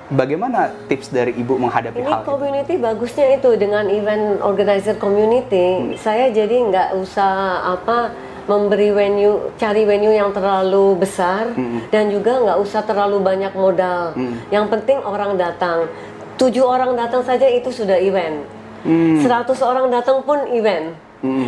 bagaimana 0.10 0.74
tips 0.89 1.13
dari 1.13 1.38
ibu 1.38 1.53
menghadapi 1.58 2.01
Ini 2.01 2.10
hal 2.10 2.22
itu? 2.25 2.29
community 2.29 2.74
bagusnya 2.81 3.27
itu 3.38 3.50
dengan 3.62 3.86
event 3.93 4.41
organizer 4.41 4.98
community, 4.98 5.93
saya 6.01 6.34
jadi 6.34 6.65
nggak 6.65 6.89
usah 6.98 7.62
apa 7.77 8.10
memberi 8.50 8.89
venue, 8.89 9.53
cari 9.62 9.86
venue 9.86 10.10
yang 10.10 10.34
terlalu 10.34 10.98
besar 10.98 11.53
dan 11.94 12.10
juga 12.10 12.41
nggak 12.41 12.58
usah 12.58 12.82
terlalu 12.82 13.22
banyak 13.22 13.53
modal. 13.53 14.18
Yang 14.50 14.65
penting 14.74 14.98
orang 15.06 15.38
datang. 15.38 15.86
Tujuh 16.41 16.65
orang 16.65 16.98
datang 16.98 17.22
saja 17.22 17.46
itu 17.46 17.70
sudah 17.70 18.01
event. 18.01 18.48
Hmm. 18.82 19.20
100 19.22 19.60
orang 19.62 19.91
datang 19.94 20.25
pun 20.25 20.50
event. 20.50 20.98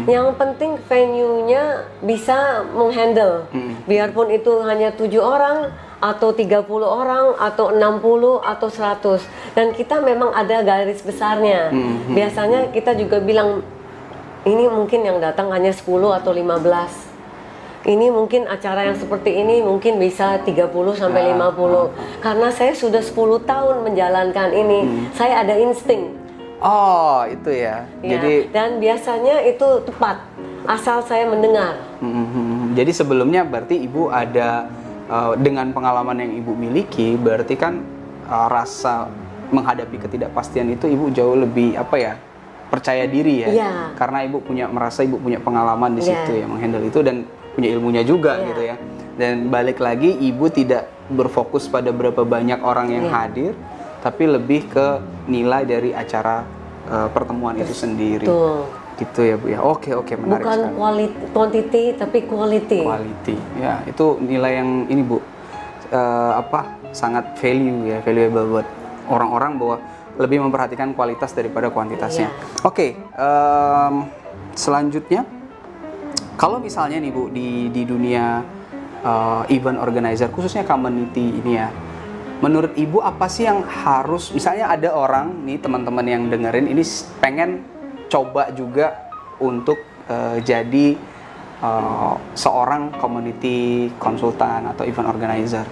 Yang 0.04 0.36
penting 0.36 0.76
venue-nya 0.84 1.88
bisa 2.04 2.68
menghandle. 2.76 3.48
Biarpun 3.88 4.28
itu 4.36 4.60
hanya 4.68 4.92
tujuh 4.92 5.24
orang 5.24 5.72
atau 6.02 6.34
30 6.34 6.66
orang 6.82 7.38
atau 7.40 7.72
60 7.72 8.42
atau 8.42 8.68
100 8.68 9.56
dan 9.56 9.72
kita 9.72 10.02
memang 10.04 10.36
ada 10.36 10.60
garis 10.60 11.00
besarnya. 11.00 11.72
Biasanya 12.12 12.76
kita 12.76 13.00
juga 13.00 13.24
bilang 13.24 13.64
ini 14.42 14.66
mungkin 14.66 15.06
yang 15.06 15.22
datang 15.22 15.54
hanya 15.54 15.70
10 15.70 15.86
atau 16.18 16.34
15. 16.34 17.12
Ini 17.82 18.14
mungkin 18.14 18.46
acara 18.46 18.86
yang 18.86 18.98
seperti 18.98 19.42
ini 19.42 19.62
mungkin 19.66 19.98
bisa 19.98 20.38
30 20.42 20.70
sampai 20.98 21.34
50. 21.34 22.22
Karena 22.22 22.50
saya 22.54 22.74
sudah 22.78 23.02
10 23.02 23.42
tahun 23.42 23.86
menjalankan 23.86 24.50
ini. 24.54 25.10
Saya 25.14 25.46
ada 25.46 25.58
insting. 25.58 26.22
oh 26.62 27.26
itu 27.26 27.50
ya 27.58 27.90
Ya, 28.06 28.22
jadi 28.22 28.54
dan 28.54 28.78
biasanya 28.78 29.42
itu 29.50 29.82
tepat 29.82 30.22
asal 30.70 31.02
saya 31.02 31.26
mendengar. 31.26 31.74
Mhm. 32.06 32.78
Jadi 32.78 32.92
sebelumnya 32.94 33.42
berarti 33.42 33.82
ibu 33.82 34.14
ada 34.14 34.70
uh, 35.10 35.34
dengan 35.34 35.74
pengalaman 35.74 36.22
yang 36.22 36.38
ibu 36.38 36.54
miliki, 36.54 37.18
berarti 37.18 37.58
kan 37.58 37.82
uh, 38.30 38.46
rasa 38.46 39.10
menghadapi 39.50 40.06
ketidakpastian 40.06 40.70
itu 40.70 40.86
ibu 40.86 41.10
jauh 41.10 41.34
lebih 41.34 41.74
apa 41.82 41.96
ya 41.98 42.14
percaya 42.72 43.04
diri 43.04 43.44
ya, 43.44 43.50
Iya. 43.52 43.72
karena 44.00 44.24
ibu 44.24 44.40
punya 44.40 44.66
merasa 44.66 45.04
ibu 45.04 45.20
punya 45.20 45.38
pengalaman 45.38 45.92
di 45.92 46.02
Iya. 46.02 46.24
situ 46.24 46.32
ya 46.40 46.46
menghandle 46.48 46.88
itu 46.88 47.04
dan 47.04 47.28
punya 47.52 47.68
ilmunya 47.68 48.02
juga 48.02 48.40
Iya. 48.40 48.48
gitu 48.48 48.62
ya. 48.64 48.76
Dan 49.20 49.52
balik 49.52 49.78
lagi 49.78 50.08
ibu 50.08 50.48
tidak 50.48 50.88
berfokus 51.12 51.68
pada 51.68 51.92
berapa 51.92 52.24
banyak 52.24 52.64
orang 52.64 52.88
yang 52.90 53.06
Iya. 53.06 53.14
hadir, 53.14 53.52
tapi 54.00 54.24
lebih 54.24 54.72
ke 54.72 54.88
nilai 55.28 55.68
dari 55.68 55.92
acara 55.92 56.48
uh, 56.88 57.12
pertemuan 57.12 57.60
itu 57.60 57.76
sendiri. 57.76 58.26
Gitu 58.96 59.20
ya 59.22 59.36
bu 59.36 59.46
ya. 59.50 59.60
Oke 59.60 59.92
oke 59.92 60.14
menarik 60.16 60.46
Bukan 60.46 60.58
sekali. 60.62 60.76
quality, 60.78 61.18
quantity 61.34 61.84
tapi 61.94 62.18
quality. 62.24 62.80
quality 62.82 63.36
ya 63.58 63.82
itu 63.84 64.06
nilai 64.22 64.62
yang 64.62 64.70
ini 64.88 65.02
bu 65.02 65.18
eh, 65.90 66.32
apa 66.38 66.78
sangat 66.94 67.36
value 67.36 67.90
ya 67.90 67.98
valuable 68.00 68.46
buat 68.48 68.68
orang-orang 69.10 69.52
bahwa 69.58 69.76
lebih 70.20 70.44
memperhatikan 70.44 70.92
kualitas 70.92 71.32
daripada 71.32 71.72
kuantitasnya 71.72 72.28
Iya. 72.28 72.68
oke 72.68 72.88
em, 72.98 73.96
selanjutnya 74.56 75.24
kalau 76.36 76.58
misalnya 76.58 76.98
nih 76.98 77.12
bu 77.14 77.30
di 77.30 77.70
di 77.70 77.84
dunia 77.86 78.42
eh, 79.02 79.44
event 79.56 79.78
organizer 79.80 80.28
khususnya 80.34 80.66
community 80.66 81.40
ini 81.42 81.54
ya 81.56 81.70
menurut 82.42 82.74
ibu 82.74 82.98
apa 83.00 83.30
sih 83.30 83.46
yang 83.46 83.62
harus 83.62 84.34
misalnya 84.34 84.74
ada 84.74 84.90
orang 84.98 85.46
nih 85.46 85.62
teman-teman 85.62 86.06
yang 86.10 86.24
dengerin 86.26 86.66
ini 86.66 86.82
pengen 87.22 87.62
coba 88.10 88.50
juga 88.52 89.14
untuk 89.38 89.78
eh, 90.10 90.42
jadi 90.42 90.88
eh, 91.62 92.14
seorang 92.34 92.98
community 92.98 93.90
konsultan 94.02 94.68
atau 94.74 94.84
event 94.84 95.08
organizer 95.08 95.64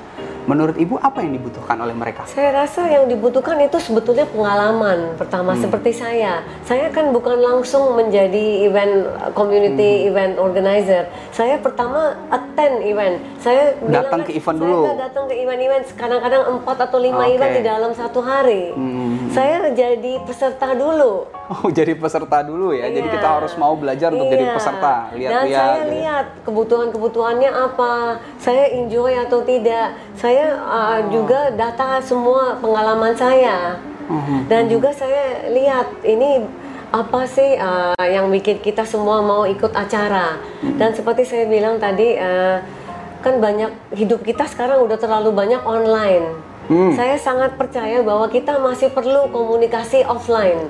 menurut 0.50 0.74
ibu 0.76 0.98
apa 0.98 1.22
yang 1.22 1.32
dibutuhkan 1.32 1.78
oleh 1.78 1.94
mereka 1.94 2.26
Saya 2.26 2.50
rasa 2.56 2.90
yang 2.90 3.06
dibutuhkan 3.06 3.62
itu 3.62 3.78
sebetulnya 3.78 4.26
pengalaman 4.26 5.14
pertama 5.14 5.54
Hmm. 5.54 5.62
seperti 5.62 5.92
saya. 5.94 6.42
Saya 6.64 6.90
kan 6.90 7.14
bukan 7.14 7.38
langsung 7.38 7.94
menjadi 7.94 8.66
event 8.66 8.94
uh, 9.06 9.30
community 9.32 9.70
Hmm. 10.00 10.10
event 10.10 10.34
organizer. 10.38 11.06
Saya 11.30 11.56
pertama 11.58 12.02
attend 12.28 12.82
event. 12.82 13.22
Saya 13.38 13.78
bilang 13.78 13.94
Datang 14.04 14.20
kan, 14.20 14.28
ke 14.28 14.32
event 14.34 14.58
saya 14.58 14.66
dulu. 14.66 14.82
kan 14.84 14.98
datang 15.00 15.24
ke 15.26 15.36
event-event 15.38 15.86
kadang-kadang 15.94 16.44
empat 16.50 16.78
atau 16.82 16.98
lima 16.98 17.24
Oke. 17.24 17.34
event 17.36 17.52
di 17.54 17.64
dalam 17.64 17.92
satu 17.94 18.20
hari. 18.20 18.64
Hmm. 18.74 19.19
Saya 19.30 19.70
jadi 19.70 20.18
peserta 20.26 20.74
dulu. 20.74 21.30
oh 21.50 21.70
jadi 21.70 21.94
peserta 21.98 22.46
dulu 22.46 22.74
ya 22.74 22.90
jadi 22.90 23.10
Iya. 23.10 23.16
kita 23.18 23.28
harus 23.42 23.54
mau 23.58 23.74
belajar 23.74 24.10
untuk 24.14 24.30
jadi 24.30 24.46
Iya. 24.50 24.56
peserta 24.58 24.96
Dan 25.10 25.18
lihat-lihat 25.18 25.50
saya 25.50 25.82
gitu. 25.82 25.92
lihat 25.98 26.26
kebutuhan-kebutuhannya 26.46 27.52
apa, 27.52 27.92
saya 28.38 28.66
enjoy 28.70 29.14
atau 29.18 29.42
tidak. 29.42 29.98
Saya 30.14 30.58
uh, 30.62 31.00
juga 31.10 31.50
data 31.54 32.02
semua 32.02 32.58
pengalaman 32.58 33.14
saya. 33.14 33.78
Mhm. 34.10 34.50
Dan 34.50 34.66
juga 34.70 34.90
saya 34.90 35.50
lihat 35.50 36.02
ini 36.02 36.46
apa 36.90 37.22
sih 37.26 37.54
uh, 37.54 37.94
yang 38.02 38.34
bikin 38.34 38.58
kita 38.62 38.82
semua 38.82 39.22
mau 39.22 39.46
ikut 39.46 39.70
acara. 39.74 40.42
Mhm. 40.66 40.78
Dan 40.78 40.90
seperti 40.94 41.22
saya 41.22 41.46
bilang 41.46 41.78
tadi 41.78 42.18
uh, 42.18 42.58
kan 43.22 43.38
banyak 43.38 43.70
hidup 43.94 44.22
kita 44.22 44.46
sekarang 44.46 44.82
udah 44.82 44.98
terlalu 44.98 45.30
banyak 45.34 45.62
online. 45.62 46.49
Hmm. 46.70 46.94
Saya 46.94 47.18
sangat 47.18 47.58
percaya 47.58 48.06
bahwa 48.06 48.30
kita 48.30 48.62
masih 48.62 48.94
perlu 48.94 49.26
komunikasi 49.34 50.06
offline. 50.06 50.70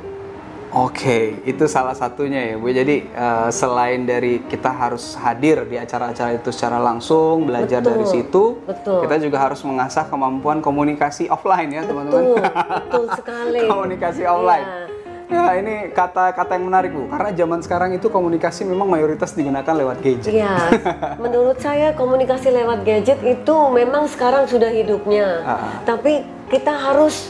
Oke, 0.70 1.42
itu 1.50 1.66
salah 1.66 1.98
satunya 1.98 2.54
ya 2.54 2.56
Bu. 2.56 2.70
Jadi 2.70 3.02
eh, 3.10 3.50
selain 3.50 4.06
dari 4.06 4.38
kita 4.46 4.70
harus 4.70 5.18
hadir 5.18 5.66
di 5.66 5.82
acara-acara 5.82 6.38
itu 6.38 6.54
secara 6.54 6.78
langsung, 6.78 7.50
belajar 7.50 7.82
Betul, 7.82 7.92
dari 7.92 8.06
situ, 8.06 8.44
betul. 8.70 9.02
kita 9.02 9.16
juga 9.18 9.38
harus 9.50 9.60
mengasah 9.66 10.06
kemampuan 10.06 10.62
komunikasi 10.62 11.26
offline 11.28 11.74
ya 11.74 11.82
teman-teman. 11.84 12.38
Betul, 12.38 12.46
betul 12.46 13.06
sekali. 13.20 13.60
komunikasi 13.66 14.22
offline. 14.30 14.68
Iya. 14.70 14.99
Ya 15.30 15.54
ini 15.62 15.94
kata-kata 15.94 16.58
yang 16.58 16.66
menarik 16.74 16.90
Bu, 16.90 17.06
karena 17.06 17.30
zaman 17.30 17.62
sekarang 17.62 17.94
itu 17.94 18.10
komunikasi 18.10 18.66
memang 18.66 18.90
mayoritas 18.90 19.38
digunakan 19.38 19.78
lewat 19.78 20.02
gadget. 20.02 20.34
Iya, 20.34 20.58
menurut 21.24 21.62
saya 21.62 21.94
komunikasi 21.94 22.50
lewat 22.50 22.82
gadget 22.82 23.22
itu 23.22 23.56
memang 23.70 24.10
sekarang 24.10 24.50
sudah 24.50 24.74
hidupnya. 24.74 25.46
Ah. 25.46 25.86
Tapi 25.86 26.26
kita 26.50 26.74
harus 26.74 27.30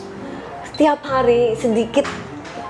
setiap 0.72 1.04
hari 1.04 1.60
sedikit, 1.60 2.08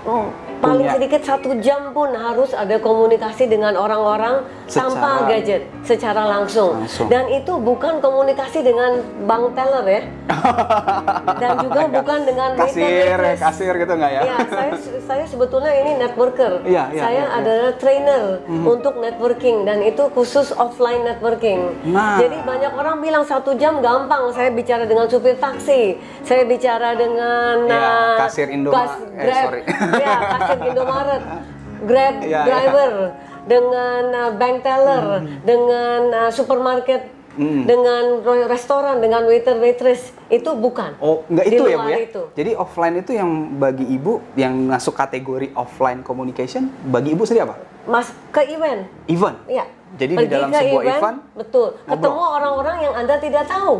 mm, 0.09 0.27
paling 0.65 0.89
Punya. 0.89 0.95
sedikit 0.97 1.21
satu 1.21 1.61
jam 1.61 1.93
pun 1.93 2.09
harus 2.09 2.49
ada 2.57 2.81
komunikasi 2.81 3.45
dengan 3.45 3.77
orang-orang 3.77 4.49
tanpa 4.69 4.93
Secara- 4.93 5.27
gadget, 5.27 5.61
secara 5.81 6.21
langsung. 6.23 6.85
Langsung. 6.85 7.07
Dan 7.09 7.25
itu 7.27 7.53
bukan 7.57 7.97
komunikasi 7.99 8.61
dengan 8.61 9.01
bank 9.25 9.57
teller 9.57 9.85
ya, 9.85 10.01
dan 11.41 11.57
juga 11.59 11.81
bukan 11.89 12.19
dengan 12.23 12.49
kasir, 12.53 12.85
waitress. 12.85 13.39
kasir 13.41 13.73
gitu 13.75 13.93
nggak 13.97 14.11
ya? 14.13 14.21
Ya, 14.23 14.37
saya 14.45 14.71
saya 15.03 15.23
sebetulnya 15.25 15.73
ini 15.73 15.91
networker. 15.97 16.61
Iya, 16.63 16.83
iya, 16.93 17.01
saya 17.01 17.23
iya. 17.25 17.37
adalah 17.41 17.71
trainer 17.75 18.23
untuk 18.45 18.93
networking 18.97 19.65
dan 19.65 19.81
itu 19.81 20.05
khusus 20.13 20.53
offline 20.53 21.01
networking. 21.01 21.73
Nah. 21.89 22.21
Jadi 22.21 22.37
banyak 22.45 22.71
orang 22.77 23.01
bilang 23.01 23.23
satu 23.25 23.57
jam 23.57 23.81
gampang. 23.81 24.29
Saya 24.29 24.53
bicara 24.53 24.85
dengan 24.85 25.09
supir 25.09 25.35
taksi, 25.35 25.97
saya 26.21 26.45
bicara 26.45 26.93
dengan 26.93 27.65
uh, 27.65 28.17
kasir 28.21 28.47
Indoma- 28.47 28.85
gas- 28.85 29.01
eh, 29.17 29.33
sorry. 29.33 29.61
ya, 29.97 30.15
kasir 30.37 30.57
Indomaret. 30.63 31.23
Grab 31.79 32.19
iya. 32.27 32.43
driver, 32.43 33.15
dengan 33.49 34.01
uh, 34.13 34.31
bank 34.37 34.61
teller, 34.61 35.03
dengan 35.41 35.99
uh, 36.13 36.31
supermarket, 36.31 37.09
dengan 37.39 38.19
ro- 38.19 38.45
restoran, 38.45 38.99
dengan 38.99 39.23
waiter 39.25 39.57
waitress 39.57 40.11
itu 40.27 40.51
bukan. 40.53 40.93
Oh, 40.99 41.23
enggak 41.25 41.45
Di 41.47 41.55
itu 41.55 41.63
ya, 41.65 41.77
Bu 41.79 41.89
ya? 41.89 41.97
itu. 42.03 42.21
Jadi 42.35 42.51
offline 42.53 42.95
itu 42.99 43.11
yang 43.15 43.29
bagi 43.57 43.85
Ibu 43.87 44.35
yang 44.35 44.53
masuk 44.69 44.93
kategori 44.93 45.49
offline 45.55 46.05
communication, 46.05 46.69
bagi 46.85 47.15
Ibu 47.15 47.23
sendiri 47.25 47.47
apa? 47.49 47.55
Mas 47.87 48.13
ke 48.29 48.43
event. 48.53 48.85
Event. 49.09 49.37
Iya. 49.49 49.65
Jadi 49.89 50.13
di 50.13 50.17
Pergi 50.21 50.29
dalam 50.29 50.49
ke 50.53 50.59
sebuah 50.61 50.83
event, 50.85 51.17
betul. 51.33 51.67
ngobrol. 51.73 51.89
Ketemu 51.97 52.23
orang-orang 52.37 52.77
yang 52.85 52.93
Anda 52.93 53.15
tidak 53.17 53.43
tahu. 53.49 53.75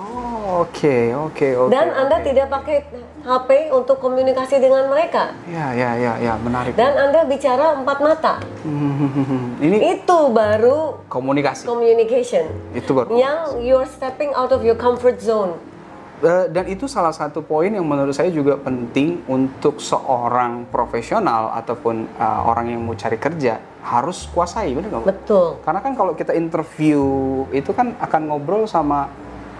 Oh, 0.00 0.64
oke, 0.64 0.96
oke, 1.28 1.48
oke. 1.60 1.68
Dan 1.68 1.92
Anda 1.92 2.24
tidak 2.24 2.48
pakai 2.48 2.88
HP 3.20 3.68
untuk 3.68 4.00
komunikasi 4.00 4.56
dengan 4.56 4.88
mereka. 4.88 5.36
Ya, 5.44 5.76
ya, 5.76 5.92
ya, 6.00 6.12
ya, 6.16 6.32
menarik. 6.40 6.72
Dan 6.72 6.96
Anda 6.96 7.28
bicara 7.28 7.76
empat 7.76 7.98
mata. 8.00 8.34
Ini 9.64 10.00
Itu 10.00 10.32
baru 10.32 11.04
komunikasi. 11.04 11.68
communication. 11.68 12.48
Itu 12.72 12.96
baru. 12.96 13.12
Yang 13.12 13.60
you're 13.60 13.84
stepping 13.84 14.32
out 14.32 14.56
of 14.56 14.64
your 14.64 14.78
comfort 14.80 15.20
zone. 15.20 15.60
Eh, 16.20 16.52
dan 16.52 16.68
itu 16.68 16.84
salah 16.84 17.16
satu 17.16 17.40
poin 17.40 17.72
yang 17.72 17.84
menurut 17.84 18.12
saya 18.12 18.28
juga 18.28 18.52
penting 18.60 19.24
untuk 19.24 19.80
seorang 19.80 20.68
profesional 20.68 21.52
ataupun 21.56 22.08
eh, 22.08 22.40
orang 22.44 22.72
yang 22.72 22.80
mau 22.80 22.96
cari 22.96 23.16
kerja 23.16 23.56
harus 23.80 24.28
kuasai, 24.28 24.72
benar 24.72 25.00
nggak? 25.00 25.04
Betul. 25.08 25.60
Karena 25.64 25.80
kan 25.80 25.92
kalau 25.92 26.12
kita 26.12 26.32
interview 26.36 27.00
itu 27.52 27.72
kan 27.72 27.96
akan 28.00 28.28
ngobrol 28.28 28.64
sama 28.64 29.08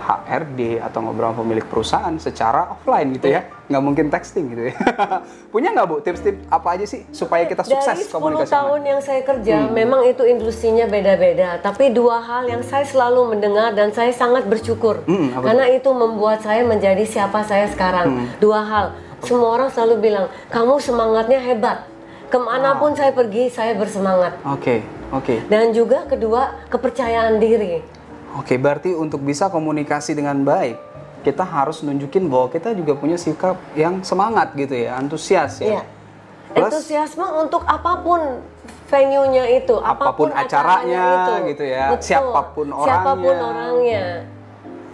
HRD 0.00 0.80
atau 0.80 0.98
ngobrol 1.00 1.30
sama 1.30 1.38
pemilik 1.38 1.62
perusahaan 1.62 2.14
secara 2.16 2.66
offline 2.66 3.12
gitu 3.12 3.28
ya, 3.28 3.44
nggak 3.68 3.82
mungkin 3.82 4.06
texting 4.08 4.50
gitu 4.50 4.72
ya. 4.72 4.74
Punya 5.52 5.70
nggak 5.70 5.86
bu 5.86 6.00
tips-tips 6.00 6.40
apa 6.48 6.68
aja 6.72 6.84
sih 6.84 7.04
supaya 7.10 7.44
kita 7.44 7.60
Dari 7.60 7.70
sukses 7.70 8.08
10 8.08 8.16
komunikasi? 8.16 8.50
tahun 8.50 8.80
yang 8.82 9.00
saya 9.00 9.22
kerja, 9.22 9.56
Hmm. 9.60 9.70
memang 9.70 10.00
itu 10.02 10.24
industrinya 10.24 10.84
beda-beda. 10.84 11.60
Tapi 11.60 11.92
dua 11.92 12.18
hal 12.18 12.48
yang 12.48 12.62
saya 12.62 12.82
selalu 12.82 13.30
mendengar 13.30 13.70
dan 13.70 13.92
saya 13.92 14.10
sangat 14.10 14.44
bersyukur. 14.44 15.04
Hmm, 15.04 15.36
karena 15.36 15.68
itu 15.68 15.90
membuat 15.90 16.40
saya 16.40 16.64
menjadi 16.64 17.04
siapa 17.04 17.44
saya 17.44 17.68
sekarang. 17.68 18.32
Dua 18.36 18.60
hal. 18.60 18.86
Semua 19.20 19.52
orang 19.52 19.68
selalu 19.68 20.00
bilang, 20.00 20.26
kamu 20.48 20.80
semangatnya 20.80 21.36
hebat. 21.38 21.84
Ke 22.26 22.38
mana 22.38 22.78
pun 22.78 22.94
saya 22.94 23.10
pergi, 23.10 23.50
saya 23.50 23.74
bersemangat. 23.74 24.38
Oke, 24.46 24.80
oke, 25.10 25.44
Dan 25.46 25.74
juga 25.74 26.06
kedua, 26.06 26.56
kepercayaan 26.70 27.36
diri. 27.36 27.82
Oke. 28.36 28.54
Berarti 28.58 28.94
untuk 28.94 29.22
bisa 29.22 29.48
komunikasi 29.48 30.14
dengan 30.14 30.42
baik, 30.42 30.78
kita 31.26 31.44
harus 31.44 31.82
nunjukin 31.82 32.30
bahwa 32.30 32.48
kita 32.48 32.72
juga 32.72 32.96
punya 32.96 33.16
sikap 33.20 33.56
yang 33.74 34.00
semangat 34.00 34.54
gitu 34.54 34.72
ya, 34.72 34.96
antusias 34.96 35.60
ya. 35.60 35.80
Iya. 35.80 35.82
Plus- 36.50 36.72
Entusiasme 36.74 37.26
untuk 37.38 37.62
apa 37.62 38.02
pun 38.02 38.42
venue-nya 38.90 39.46
itu, 39.54 39.78
Apa 39.78 40.10
pun 40.10 40.34
acaranya 40.34 41.38
gitu 41.46 41.62
ya, 41.62 41.94
siapa 42.02 42.42
pun 42.50 42.74
Siapa 42.82 43.14
pun 43.14 43.36
orangnya. 43.38 43.46
orangnya. 43.46 44.04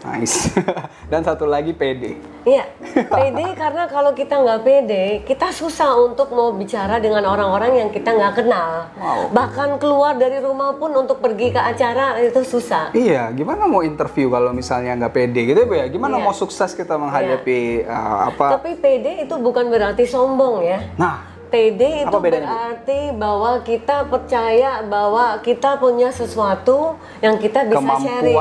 Nice. 0.06 0.54
Dan 1.10 1.26
satu 1.26 1.44
lagi 1.44 1.74
PD. 1.74 2.14
Iya, 2.46 2.62
pede 3.14 3.58
karena 3.58 3.90
kalau 3.90 4.14
kita 4.14 4.38
nggak 4.38 4.60
pede, 4.62 5.04
kita 5.26 5.50
susah 5.50 5.98
untuk 5.98 6.30
mau 6.30 6.54
bicara 6.54 7.02
dengan 7.02 7.26
orang-orang 7.26 7.82
yang 7.82 7.90
kita 7.90 8.14
nggak 8.14 8.38
kenal. 8.38 8.86
Wow. 8.94 9.34
Bahkan 9.34 9.82
keluar 9.82 10.14
dari 10.14 10.38
rumah 10.38 10.78
pun 10.78 10.94
untuk 10.94 11.18
pergi 11.18 11.50
ke 11.50 11.58
acara 11.58 12.22
itu 12.22 12.46
susah. 12.46 12.94
Iya, 12.94 13.34
gimana 13.34 13.66
mau 13.66 13.82
interview 13.82 14.30
kalau 14.30 14.54
misalnya 14.54 14.94
nggak 14.94 15.12
pede 15.12 15.42
gitu 15.42 15.66
ya? 15.66 15.90
Gimana 15.90 16.22
Iya. 16.22 16.24
mau 16.24 16.34
sukses 16.34 16.70
kita 16.70 16.94
menghadapi 16.94 17.82
uh, 17.82 18.30
apa? 18.30 18.62
Tapi 18.62 18.78
pede 18.78 19.26
itu 19.26 19.34
bukan 19.34 19.66
berarti 19.66 20.06
sombong 20.06 20.62
ya. 20.62 20.78
Nah, 20.94 21.36
Pede 21.46 22.02
itu 22.02 22.18
berarti 22.18 23.14
bahwa 23.14 23.62
kita 23.62 24.10
percaya 24.10 24.82
bahwa 24.82 25.38
kita 25.46 25.78
punya 25.78 26.10
sesuatu 26.10 26.98
yang 27.22 27.38
kita 27.38 27.62
bisa 27.70 27.78
Kemampuan. 27.78 28.02
sharing. 28.02 28.38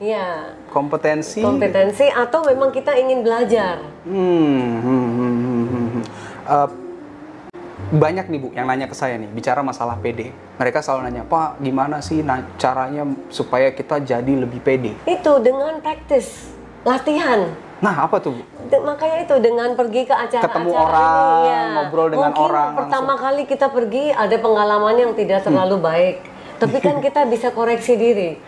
Iya, 0.00 0.26
kompetensi. 0.70 1.42
kompetensi 1.42 2.06
atau 2.06 2.46
memang 2.46 2.70
kita 2.70 2.94
ingin 2.94 3.20
belajar. 3.20 3.82
Hmm, 4.06 4.80
hmm, 4.80 5.08
hmm, 5.10 5.34
hmm, 5.34 5.64
hmm, 5.66 5.86
hmm. 5.90 6.04
Uh, 6.46 6.68
banyak 7.90 8.30
nih 8.30 8.38
Bu 8.38 8.48
yang 8.54 8.70
nanya 8.70 8.86
ke 8.86 8.94
saya 8.94 9.18
nih, 9.18 9.26
bicara 9.26 9.66
masalah 9.66 9.98
PD. 9.98 10.30
Mereka 10.56 10.78
selalu 10.78 11.10
nanya, 11.10 11.22
Pak, 11.26 11.58
gimana 11.58 11.98
sih 11.98 12.22
na- 12.22 12.46
caranya 12.54 13.02
supaya 13.28 13.74
kita 13.74 13.98
jadi 13.98 14.30
lebih 14.30 14.62
pede? 14.62 14.94
Itu 15.04 15.42
dengan 15.42 15.82
praktis, 15.82 16.54
latihan. 16.86 17.50
Nah, 17.80 18.06
apa 18.06 18.22
tuh 18.22 18.38
Bu? 18.38 18.42
De- 18.70 18.84
makanya 18.86 19.24
itu 19.24 19.36
dengan 19.42 19.74
pergi 19.74 20.06
ke 20.06 20.14
acara 20.14 20.44
Ketemu 20.46 20.70
acara 20.70 20.84
orang, 20.86 21.18
ini, 21.18 21.48
ya. 21.50 21.62
ngobrol 21.74 22.08
dengan 22.12 22.30
Mungkin 22.30 22.46
orang 22.46 22.70
pertama 22.78 23.12
kali 23.18 23.42
kita 23.48 23.66
pergi 23.66 24.04
ada 24.12 24.36
pengalaman 24.38 24.94
yang 24.94 25.12
tidak 25.18 25.42
terlalu 25.42 25.76
baik 25.80 26.29
tapi 26.60 26.78
kan 26.78 27.00
kita 27.06 27.24
bisa 27.26 27.50
koreksi 27.50 27.96
diri. 27.96 28.30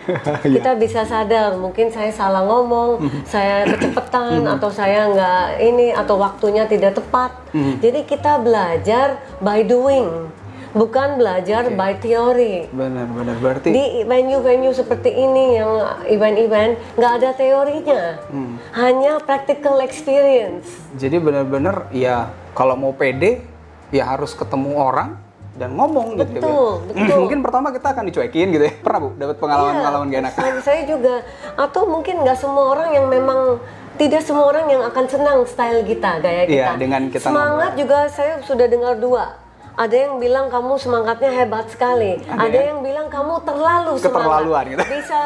Iya. 0.42 0.58
kita 0.58 0.72
bisa 0.74 1.00
sadar 1.06 1.54
mungkin 1.56 1.88
saya 1.94 2.10
salah 2.10 2.42
ngomong 2.42 2.98
saya 3.24 3.62
kecepatan 3.64 4.42
atau 4.44 4.68
saya 4.74 5.06
nggak 5.08 5.44
ini 5.62 5.86
atau 5.94 6.18
waktunya 6.18 6.66
tidak 6.66 6.98
tepat. 6.98 7.30
Jadi 7.54 8.04
kita 8.04 8.42
belajar 8.42 9.22
by 9.38 9.62
doing 9.62 10.28
bukan 10.72 11.20
belajar 11.20 11.68
by 11.72 12.00
teori 12.00 12.66
Benar, 12.72 13.06
benar. 13.12 13.36
Berarti 13.38 13.68
di 13.70 14.02
venue-venue 14.02 14.72
seperti 14.72 15.12
ini 15.12 15.60
yang 15.60 15.72
event-event 16.08 16.72
nggak 16.96 17.12
ada 17.22 17.30
teorinya. 17.36 18.02
Hmm. 18.32 18.56
hanya 18.72 19.20
practical 19.22 19.78
experience. 19.84 20.66
Jadi 20.96 21.20
benar-benar 21.20 21.92
ya 21.92 22.32
kalau 22.56 22.74
mau 22.76 22.92
pede 22.96 23.44
ya 23.92 24.08
harus 24.08 24.32
ketemu 24.32 24.80
orang 24.80 25.21
dan 25.62 25.70
ngomong 25.72 26.18
gitu 26.18 26.26
ya. 26.26 26.26
Bu, 26.26 26.34
Betul, 26.42 26.72
ya. 26.90 26.92
betul. 27.06 27.18
Mungkin 27.22 27.38
pertama 27.40 27.68
kita 27.70 27.88
akan 27.94 28.04
dicuekin 28.10 28.46
gitu 28.50 28.64
ya. 28.66 28.74
Pernah 28.82 28.98
Bu 28.98 29.08
dapat 29.14 29.36
pengalaman-pengalaman 29.38 30.06
gak 30.10 30.20
enak? 30.26 30.32
Iya, 30.34 30.52
saya 30.58 30.80
juga 30.82 31.14
atau 31.54 31.82
mungkin 31.86 32.14
nggak 32.20 32.38
semua 32.38 32.64
orang 32.74 32.90
yang 32.90 33.06
memang 33.06 33.62
tidak 33.92 34.24
semua 34.24 34.48
orang 34.48 34.66
yang 34.66 34.82
akan 34.82 35.04
senang 35.06 35.38
style 35.44 35.84
kita 35.84 36.18
gaya 36.18 36.42
kita 36.48 36.58
Iya, 36.58 36.68
dengan 36.74 37.06
kita 37.06 37.28
semangat 37.28 37.76
juga 37.76 38.08
saya 38.08 38.40
sudah 38.42 38.66
dengar 38.66 38.96
dua 38.96 39.36
ada 39.72 39.96
yang 39.96 40.20
bilang 40.20 40.52
kamu 40.52 40.76
semangatnya 40.76 41.32
hebat 41.32 41.64
sekali 41.72 42.20
Ada 42.24 42.44
ada, 42.44 42.56
ya? 42.56 42.64
yang 42.72 42.80
bilang 42.84 43.08
kamu 43.08 43.40
terlalu 43.40 43.92
semangat 43.96 44.64
gitu. 44.68 44.84
bisa 44.84 45.18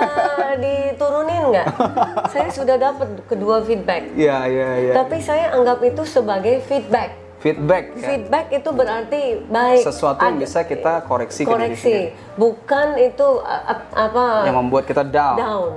diturunin 0.62 1.42
nggak 1.50 1.66
saya 2.34 2.48
sudah 2.54 2.76
dapat 2.78 3.08
kedua 3.26 3.62
feedback 3.62 4.06
Iya, 4.14 4.46
iya, 4.46 4.68
iya. 4.82 4.92
tapi 4.94 5.18
saya 5.18 5.50
anggap 5.50 5.82
itu 5.82 6.02
sebagai 6.06 6.62
feedback 6.62 7.25
Feedback 7.46 7.84
ya. 7.94 8.06
feedback 8.10 8.46
itu 8.50 8.70
berarti 8.74 9.22
baik. 9.46 9.82
Sesuatu 9.86 10.18
yang 10.26 10.42
bisa 10.42 10.66
kita 10.66 11.06
koreksi 11.06 11.46
koreksi. 11.46 12.10
bukan 12.34 12.98
itu 12.98 13.28
apa? 13.94 14.50
Yang 14.50 14.56
membuat 14.58 14.84
kita 14.90 15.06
down. 15.06 15.36
down. 15.38 15.70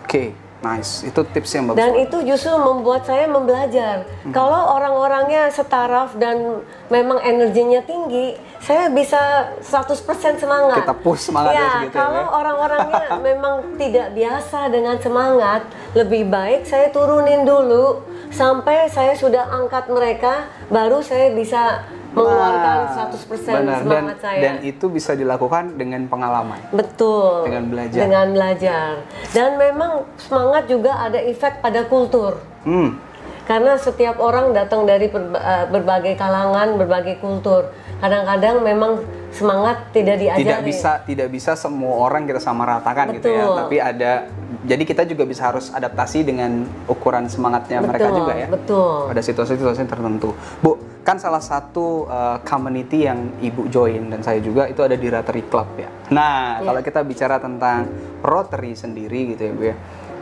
Oke, 0.00 0.32
nice. 0.60 1.02
Itu 1.02 1.24
tips 1.24 1.50
yang 1.52 1.64
bagus. 1.66 1.78
dan 1.78 1.90
banget. 1.90 2.04
itu 2.06 2.16
justru 2.26 2.52
membuat 2.54 3.02
saya 3.02 3.24
membelajar 3.24 4.04
Hmm. 4.20 4.32
kalau 4.32 4.76
orang-orangnya 4.76 5.48
setaraf 5.48 6.12
dan 6.14 6.60
memang 6.86 7.16
energinya 7.20 7.80
tinggi 7.80 8.36
saya 8.58 8.88
bisa 8.88 9.16
100% 9.58 10.04
semangat 10.36 10.84
Kita 10.84 10.92
push 10.94 11.26
semangatnya 11.26 11.56
ya, 11.58 11.70
segitu 11.78 11.90
ya, 11.90 11.96
kalau 11.96 12.22
ya. 12.22 12.32
orang-orangnya 12.36 13.06
memang 13.28 13.54
tidak 13.74 14.12
biasa 14.12 14.68
dengan 14.68 14.96
semangat 14.96 15.64
lebih 15.92 16.28
baik 16.28 16.64
saya 16.64 16.88
turunin 16.88 17.42
dulu 17.42 18.04
sampai 18.28 18.86
saya 18.86 19.16
sudah 19.16 19.48
angkat 19.50 19.88
mereka 19.88 20.32
baru 20.68 21.00
saya 21.00 21.32
bisa 21.32 21.82
mengeluarkan 22.10 22.76
Nah, 22.80 23.06
100% 23.10 23.54
benar. 23.62 23.78
semangat 23.82 24.16
dan, 24.18 24.24
saya 24.24 24.40
Dan 24.40 24.54
itu 24.66 24.86
bisa 24.90 25.12
dilakukan 25.14 25.64
dengan 25.78 26.02
pengalaman. 26.10 26.58
Betul. 26.74 27.46
Dengan 27.46 27.64
belajar. 27.70 27.98
Dengan 28.00 28.26
belajar. 28.34 28.90
Dan 29.30 29.50
memang 29.56 29.92
semangat 30.18 30.64
juga 30.66 30.92
ada 30.98 31.18
efek 31.18 31.62
pada 31.62 31.86
kultur. 31.86 32.42
Hmm. 32.66 32.98
Karena 33.46 33.74
setiap 33.74 34.22
orang 34.22 34.54
datang 34.54 34.86
dari 34.86 35.10
eh, 35.10 35.64
berbagai 35.70 36.14
kalangan, 36.14 36.78
berbagai 36.78 37.18
kultur. 37.18 37.74
Kadang-kadang 37.98 38.62
memang 38.62 38.92
semangat 39.30 39.94
tidak 39.94 40.18
diajari. 40.18 40.42
Tidak 40.44 40.60
bisa 40.66 40.90
tidak 41.06 41.28
bisa 41.30 41.52
semua 41.54 42.06
orang 42.06 42.26
kita 42.26 42.42
sama 42.42 42.66
ratakan 42.66 43.14
gitu 43.14 43.30
ya. 43.30 43.46
Betul. 43.46 43.56
Tapi 43.62 43.76
ada 43.78 44.12
jadi 44.60 44.82
kita 44.84 45.02
juga 45.08 45.24
bisa 45.24 45.48
harus 45.48 45.72
adaptasi 45.72 46.26
dengan 46.26 46.66
ukuran 46.84 47.30
semangatnya 47.30 47.80
mereka 47.80 48.12
Betul, 48.12 48.18
juga 48.20 48.32
ya. 48.36 48.46
betul. 48.50 48.96
Pada 49.08 49.22
situasi-situasi 49.24 49.88
tertentu. 49.88 50.36
Bu, 50.60 50.76
kan 51.00 51.16
salah 51.16 51.40
satu 51.40 52.04
uh, 52.04 52.38
community 52.44 53.08
yang 53.08 53.40
Ibu 53.40 53.72
join 53.72 54.12
dan 54.12 54.20
saya 54.20 54.36
juga 54.44 54.68
itu 54.68 54.84
ada 54.84 54.94
di 55.00 55.08
Rotary 55.08 55.48
Club 55.48 55.68
ya. 55.80 55.88
Nah, 56.12 56.60
Iya. 56.60 56.66
kalau 56.68 56.80
kita 56.84 57.00
bicara 57.08 57.36
tentang 57.40 57.88
Rotary 58.20 58.76
sendiri 58.76 59.32
gitu 59.32 59.42
ya, 59.48 59.52
Bu 59.56 59.62
ya. 59.64 59.76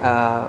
uh, 0.07 0.45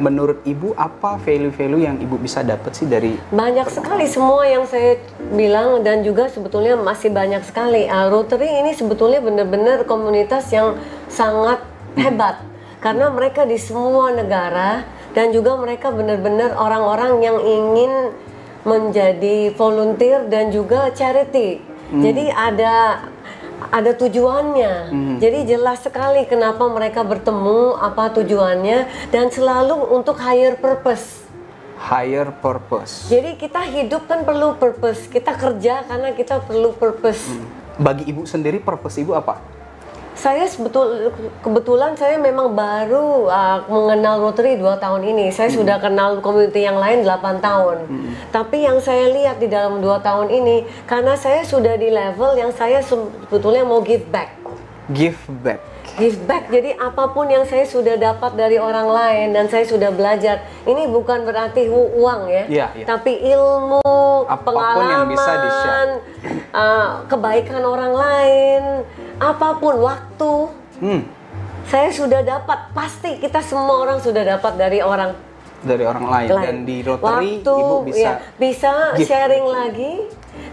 menurut 0.00 0.40
Ibu 0.48 0.72
apa 0.74 1.20
value-value 1.20 1.84
yang 1.84 1.96
Ibu 2.00 2.16
bisa 2.16 2.40
dapat 2.40 2.72
sih 2.72 2.88
dari 2.88 3.14
Banyak 3.28 3.68
sekali 3.68 4.08
semua 4.08 4.48
yang 4.48 4.64
saya 4.64 4.96
bilang 5.36 5.84
dan 5.84 6.00
juga 6.00 6.32
sebetulnya 6.32 6.80
masih 6.80 7.12
banyak 7.12 7.44
sekali. 7.44 7.84
Ah, 7.86 8.08
Rotary 8.08 8.48
ini 8.48 8.72
sebetulnya 8.72 9.20
benar-benar 9.20 9.84
komunitas 9.84 10.48
yang 10.50 10.80
sangat 11.12 11.60
hebat 12.00 12.40
karena 12.80 13.12
mereka 13.12 13.44
di 13.44 13.60
semua 13.60 14.08
negara 14.08 14.88
dan 15.12 15.36
juga 15.36 15.60
mereka 15.60 15.92
benar-benar 15.92 16.56
orang-orang 16.56 17.20
yang 17.20 17.36
ingin 17.36 17.92
menjadi 18.64 19.52
volunteer 19.56 20.24
dan 20.32 20.48
juga 20.48 20.88
charity. 20.96 21.60
Jadi 21.90 22.30
ada 22.30 23.02
ada 23.70 23.94
tujuannya. 23.94 24.74
Jadi 25.22 25.38
jelas 25.46 25.80
sekali 25.86 26.26
kenapa 26.26 26.66
mereka 26.66 27.06
bertemu, 27.06 27.78
apa 27.78 28.10
tujuannya 28.14 29.10
dan 29.14 29.30
selalu 29.30 29.94
untuk 29.94 30.18
higher 30.18 30.58
purpose. 30.58 31.22
Higher 31.80 32.28
purpose. 32.44 33.08
Jadi 33.08 33.40
kita 33.40 33.64
hidup 33.64 34.04
kan 34.04 34.26
perlu 34.26 34.58
purpose. 34.60 35.08
Kita 35.08 35.32
kerja 35.32 35.86
karena 35.88 36.12
kita 36.12 36.44
perlu 36.44 36.76
purpose. 36.76 37.24
Bagi 37.80 38.04
ibu 38.04 38.28
sendiri 38.28 38.60
purpose 38.60 39.00
ibu 39.00 39.16
apa? 39.16 39.40
Saya 40.14 40.44
sebetul 40.44 41.14
kebetulan 41.40 41.96
saya 41.96 42.20
memang 42.20 42.52
baru 42.52 43.30
uh, 43.30 43.64
mengenal 43.70 44.20
Rotary 44.20 44.58
dua 44.58 44.76
tahun 44.76 45.06
ini. 45.06 45.32
Saya 45.32 45.48
sudah 45.48 45.80
kenal 45.80 46.18
community 46.20 46.66
yang 46.66 46.76
lain 46.76 47.06
8 47.06 47.40
tahun. 47.40 47.76
Tapi 48.34 48.66
yang 48.66 48.82
saya 48.82 49.08
lihat 49.08 49.40
di 49.40 49.48
dalam 49.48 49.80
dua 49.80 50.02
tahun 50.02 50.28
ini, 50.28 50.66
karena 50.84 51.16
saya 51.16 51.46
sudah 51.46 51.78
di 51.78 51.88
level 51.88 52.36
yang 52.36 52.52
saya 52.52 52.84
sebetulnya 52.84 53.64
mau 53.64 53.80
give 53.80 54.04
back. 54.12 54.34
Give 54.92 55.18
back. 55.40 55.62
Give 56.00 56.16
back. 56.24 56.48
Jadi 56.48 56.72
apa 56.74 57.12
pun 57.12 57.28
yang 57.28 57.44
saya 57.44 57.68
sudah 57.68 58.00
dapat 58.00 58.32
dari 58.32 58.56
orang 58.56 58.88
lain 58.88 59.36
dan 59.36 59.52
saya 59.52 59.68
sudah 59.68 59.92
belajar, 59.92 60.40
ini 60.64 60.88
bukan 60.88 61.28
berarti 61.28 61.68
uang 61.68 62.20
ya, 62.26 62.44
Iya, 62.48 62.66
iya. 62.72 62.84
tapi 62.88 63.20
ilmu, 63.20 63.84
Apa 64.24 64.40
pun 64.40 64.56
pengalaman, 64.56 64.88
yang 64.88 65.04
bisa 65.12 65.32
uh, 66.56 67.04
kebaikan 67.04 67.60
orang 67.60 67.92
lain, 67.92 68.62
apa 69.20 69.60
pun 69.60 69.76
waktu. 69.84 70.32
Hmm. 70.80 71.02
Saya 71.68 71.92
sudah 71.92 72.24
dapat, 72.24 72.72
pasti 72.72 73.20
kita 73.20 73.44
semua 73.44 73.84
orang 73.84 74.00
sudah 74.00 74.24
dapat 74.24 74.56
dari 74.56 74.80
orang 74.80 75.12
Dari 75.60 75.84
orang 75.84 76.08
lain. 76.08 76.28
lain. 76.32 76.46
Dan 76.48 76.56
di 76.64 76.76
Rotary 76.80 77.44
Waktu, 77.44 77.52
ibu 77.52 77.76
bisa 77.84 78.00
ya, 78.00 78.12
bisa 78.40 78.72
give. 78.96 79.04
sharing 79.04 79.44
lagi 79.44 79.94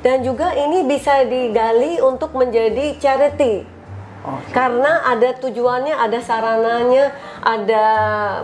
dan 0.03 0.19
juga 0.19 0.51
ini 0.51 0.83
bisa 0.83 1.23
digali 1.23 2.03
untuk 2.03 2.35
menjadi 2.35 2.99
charity. 2.99 3.76
Karena 4.51 5.07
ada 5.07 5.29
tujuannya, 5.37 5.95
ada 5.95 6.19
sarananya, 6.19 7.15
ada 7.41 7.85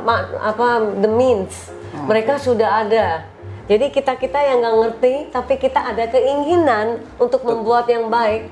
ma- 0.01 0.29
apa 0.39 0.93
the 1.03 1.09
means. 1.09 1.71
Mereka 1.93 2.41
sudah 2.41 2.87
ada. 2.87 3.27
Jadi 3.69 3.95
kita 3.95 4.19
kita 4.19 4.39
yang 4.43 4.59
nggak 4.59 4.77
ngerti, 4.83 5.13
tapi 5.31 5.55
kita 5.55 5.79
ada 5.79 6.03
keinginan 6.11 6.99
untuk 7.15 7.47
membuat 7.47 7.87
yang 7.87 8.11
baik, 8.11 8.51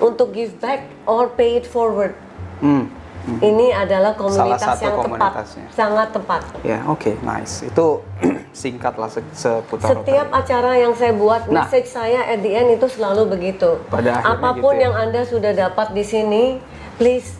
untuk 0.00 0.32
give 0.32 0.56
back 0.56 0.88
or 1.04 1.28
pay 1.28 1.60
it 1.60 1.68
forward. 1.68 2.16
Hmm. 2.64 2.88
Ini 3.32 3.66
adalah 3.70 4.12
komunitas 4.12 4.58
satu 4.74 4.82
yang 4.82 4.96
komunitasnya. 4.96 5.64
tepat, 5.64 5.76
sangat 5.76 6.08
tepat. 6.10 6.42
Ya, 6.60 6.82
oke, 6.84 7.14
nice. 7.20 7.62
Itu 7.62 8.02
singkatlah 8.52 9.06
se- 9.06 9.22
seputar 9.30 9.94
Setiap 9.94 10.28
acara 10.30 10.74
yang 10.74 10.92
saya 10.92 11.12
buat, 11.12 11.46
Nah. 11.46 11.62
message 11.62 11.86
saya 11.86 12.26
at 12.26 12.40
the 12.40 12.50
end 12.50 12.74
itu 12.74 12.86
selalu 12.86 13.30
begitu. 13.30 13.78
Pada 13.86 14.18
Apa 14.18 14.54
pun 14.54 14.74
gitu 14.74 14.76
ya. 14.76 14.84
yang 14.84 14.94
Anda 14.98 15.22
sudah 15.22 15.52
dapat 15.52 15.94
di 15.94 16.02
sini, 16.02 16.58
please 16.96 17.38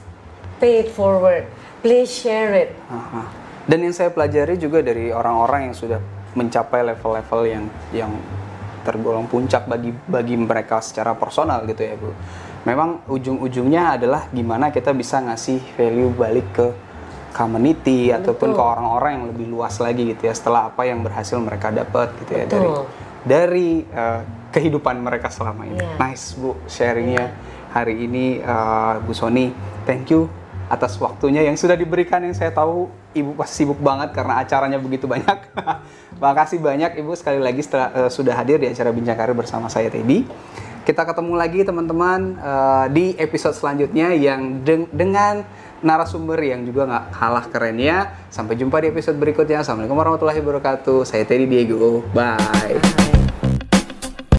pay 0.56 0.80
it 0.80 0.88
forward. 0.88 1.50
Please 1.80 2.06
share 2.08 2.54
it. 2.54 2.70
Aha. 2.86 3.26
Dan 3.64 3.82
yang 3.82 3.92
saya 3.92 4.08
pelajari 4.08 4.54
juga 4.54 4.78
dari 4.80 5.08
orang-orang 5.08 5.70
yang 5.70 5.74
sudah 5.74 5.98
mencapai 6.30 6.84
level-level 6.84 7.40
yang 7.44 7.64
yang 7.90 8.12
tergolong 8.82 9.26
puncak 9.30 9.66
bagi 9.68 9.92
bagi 10.06 10.36
mereka 10.36 10.80
secara 10.80 11.16
personal 11.16 11.64
gitu 11.68 11.82
ya 11.82 11.94
bu. 11.96 12.10
Memang 12.68 13.08
ujung-ujungnya 13.08 13.96
adalah 13.96 14.28
gimana 14.28 14.68
kita 14.68 14.92
bisa 14.92 15.20
ngasih 15.24 15.60
value 15.76 16.12
balik 16.12 16.48
ke 16.52 16.66
community 17.32 18.10
ataupun 18.12 18.52
ke 18.52 18.60
orang-orang 18.60 19.10
yang 19.16 19.24
lebih 19.32 19.46
luas 19.48 19.78
lagi 19.80 20.12
gitu 20.12 20.28
ya 20.28 20.34
setelah 20.34 20.68
apa 20.68 20.82
yang 20.84 21.00
berhasil 21.00 21.38
mereka 21.40 21.70
dapat 21.72 22.12
gitu 22.20 22.32
ya 22.36 22.44
dari 22.44 22.68
Betul. 22.68 22.84
dari 23.24 23.68
eh, 23.86 24.20
kehidupan 24.52 25.00
mereka 25.00 25.32
selama 25.32 25.64
ini. 25.64 25.80
Iya. 25.80 25.96
Nice 25.96 26.36
bu 26.36 26.58
sharingnya 26.66 27.32
hari 27.72 28.04
ini 28.04 28.42
eh, 28.42 28.94
Bu 29.00 29.14
Sony. 29.16 29.54
Thank 29.88 30.12
you 30.12 30.28
atas 30.70 30.94
waktunya 31.02 31.42
yang 31.42 31.58
sudah 31.58 31.74
diberikan 31.74 32.22
yang 32.22 32.30
saya 32.30 32.54
tahu 32.54 32.86
ibu 33.10 33.34
pasti 33.34 33.66
sibuk 33.66 33.82
banget 33.82 34.14
karena 34.14 34.38
acaranya 34.38 34.78
begitu 34.78 35.10
banyak. 35.10 35.38
Makasih 36.20 36.60
banyak 36.60 37.00
ibu 37.00 37.16
sekali 37.16 37.40
lagi 37.40 37.64
setelah 37.64 37.88
eh, 37.96 38.10
sudah 38.12 38.36
hadir 38.36 38.60
di 38.60 38.68
acara 38.68 38.92
Bincang 38.92 39.16
Karir 39.16 39.32
bersama 39.32 39.72
saya 39.72 39.88
Teddy. 39.88 40.28
Kita 40.84 41.08
ketemu 41.08 41.32
lagi 41.32 41.64
teman-teman 41.64 42.36
eh, 42.36 42.86
di 42.92 43.06
episode 43.16 43.56
selanjutnya 43.56 44.12
yang 44.12 44.60
deng- 44.60 44.92
dengan 44.92 45.42
narasumber 45.80 46.36
yang 46.44 46.60
juga 46.68 46.84
nggak 46.84 47.04
kalah 47.16 47.44
kerennya. 47.48 47.96
Sampai 48.28 48.60
jumpa 48.60 48.84
di 48.84 48.92
episode 48.92 49.16
berikutnya. 49.16 49.64
Assalamualaikum 49.64 49.96
warahmatullahi 49.96 50.44
wabarakatuh. 50.44 51.08
Saya 51.08 51.24
Teddy 51.24 51.48
Diego. 51.48 52.04
Bye. 52.12 53.09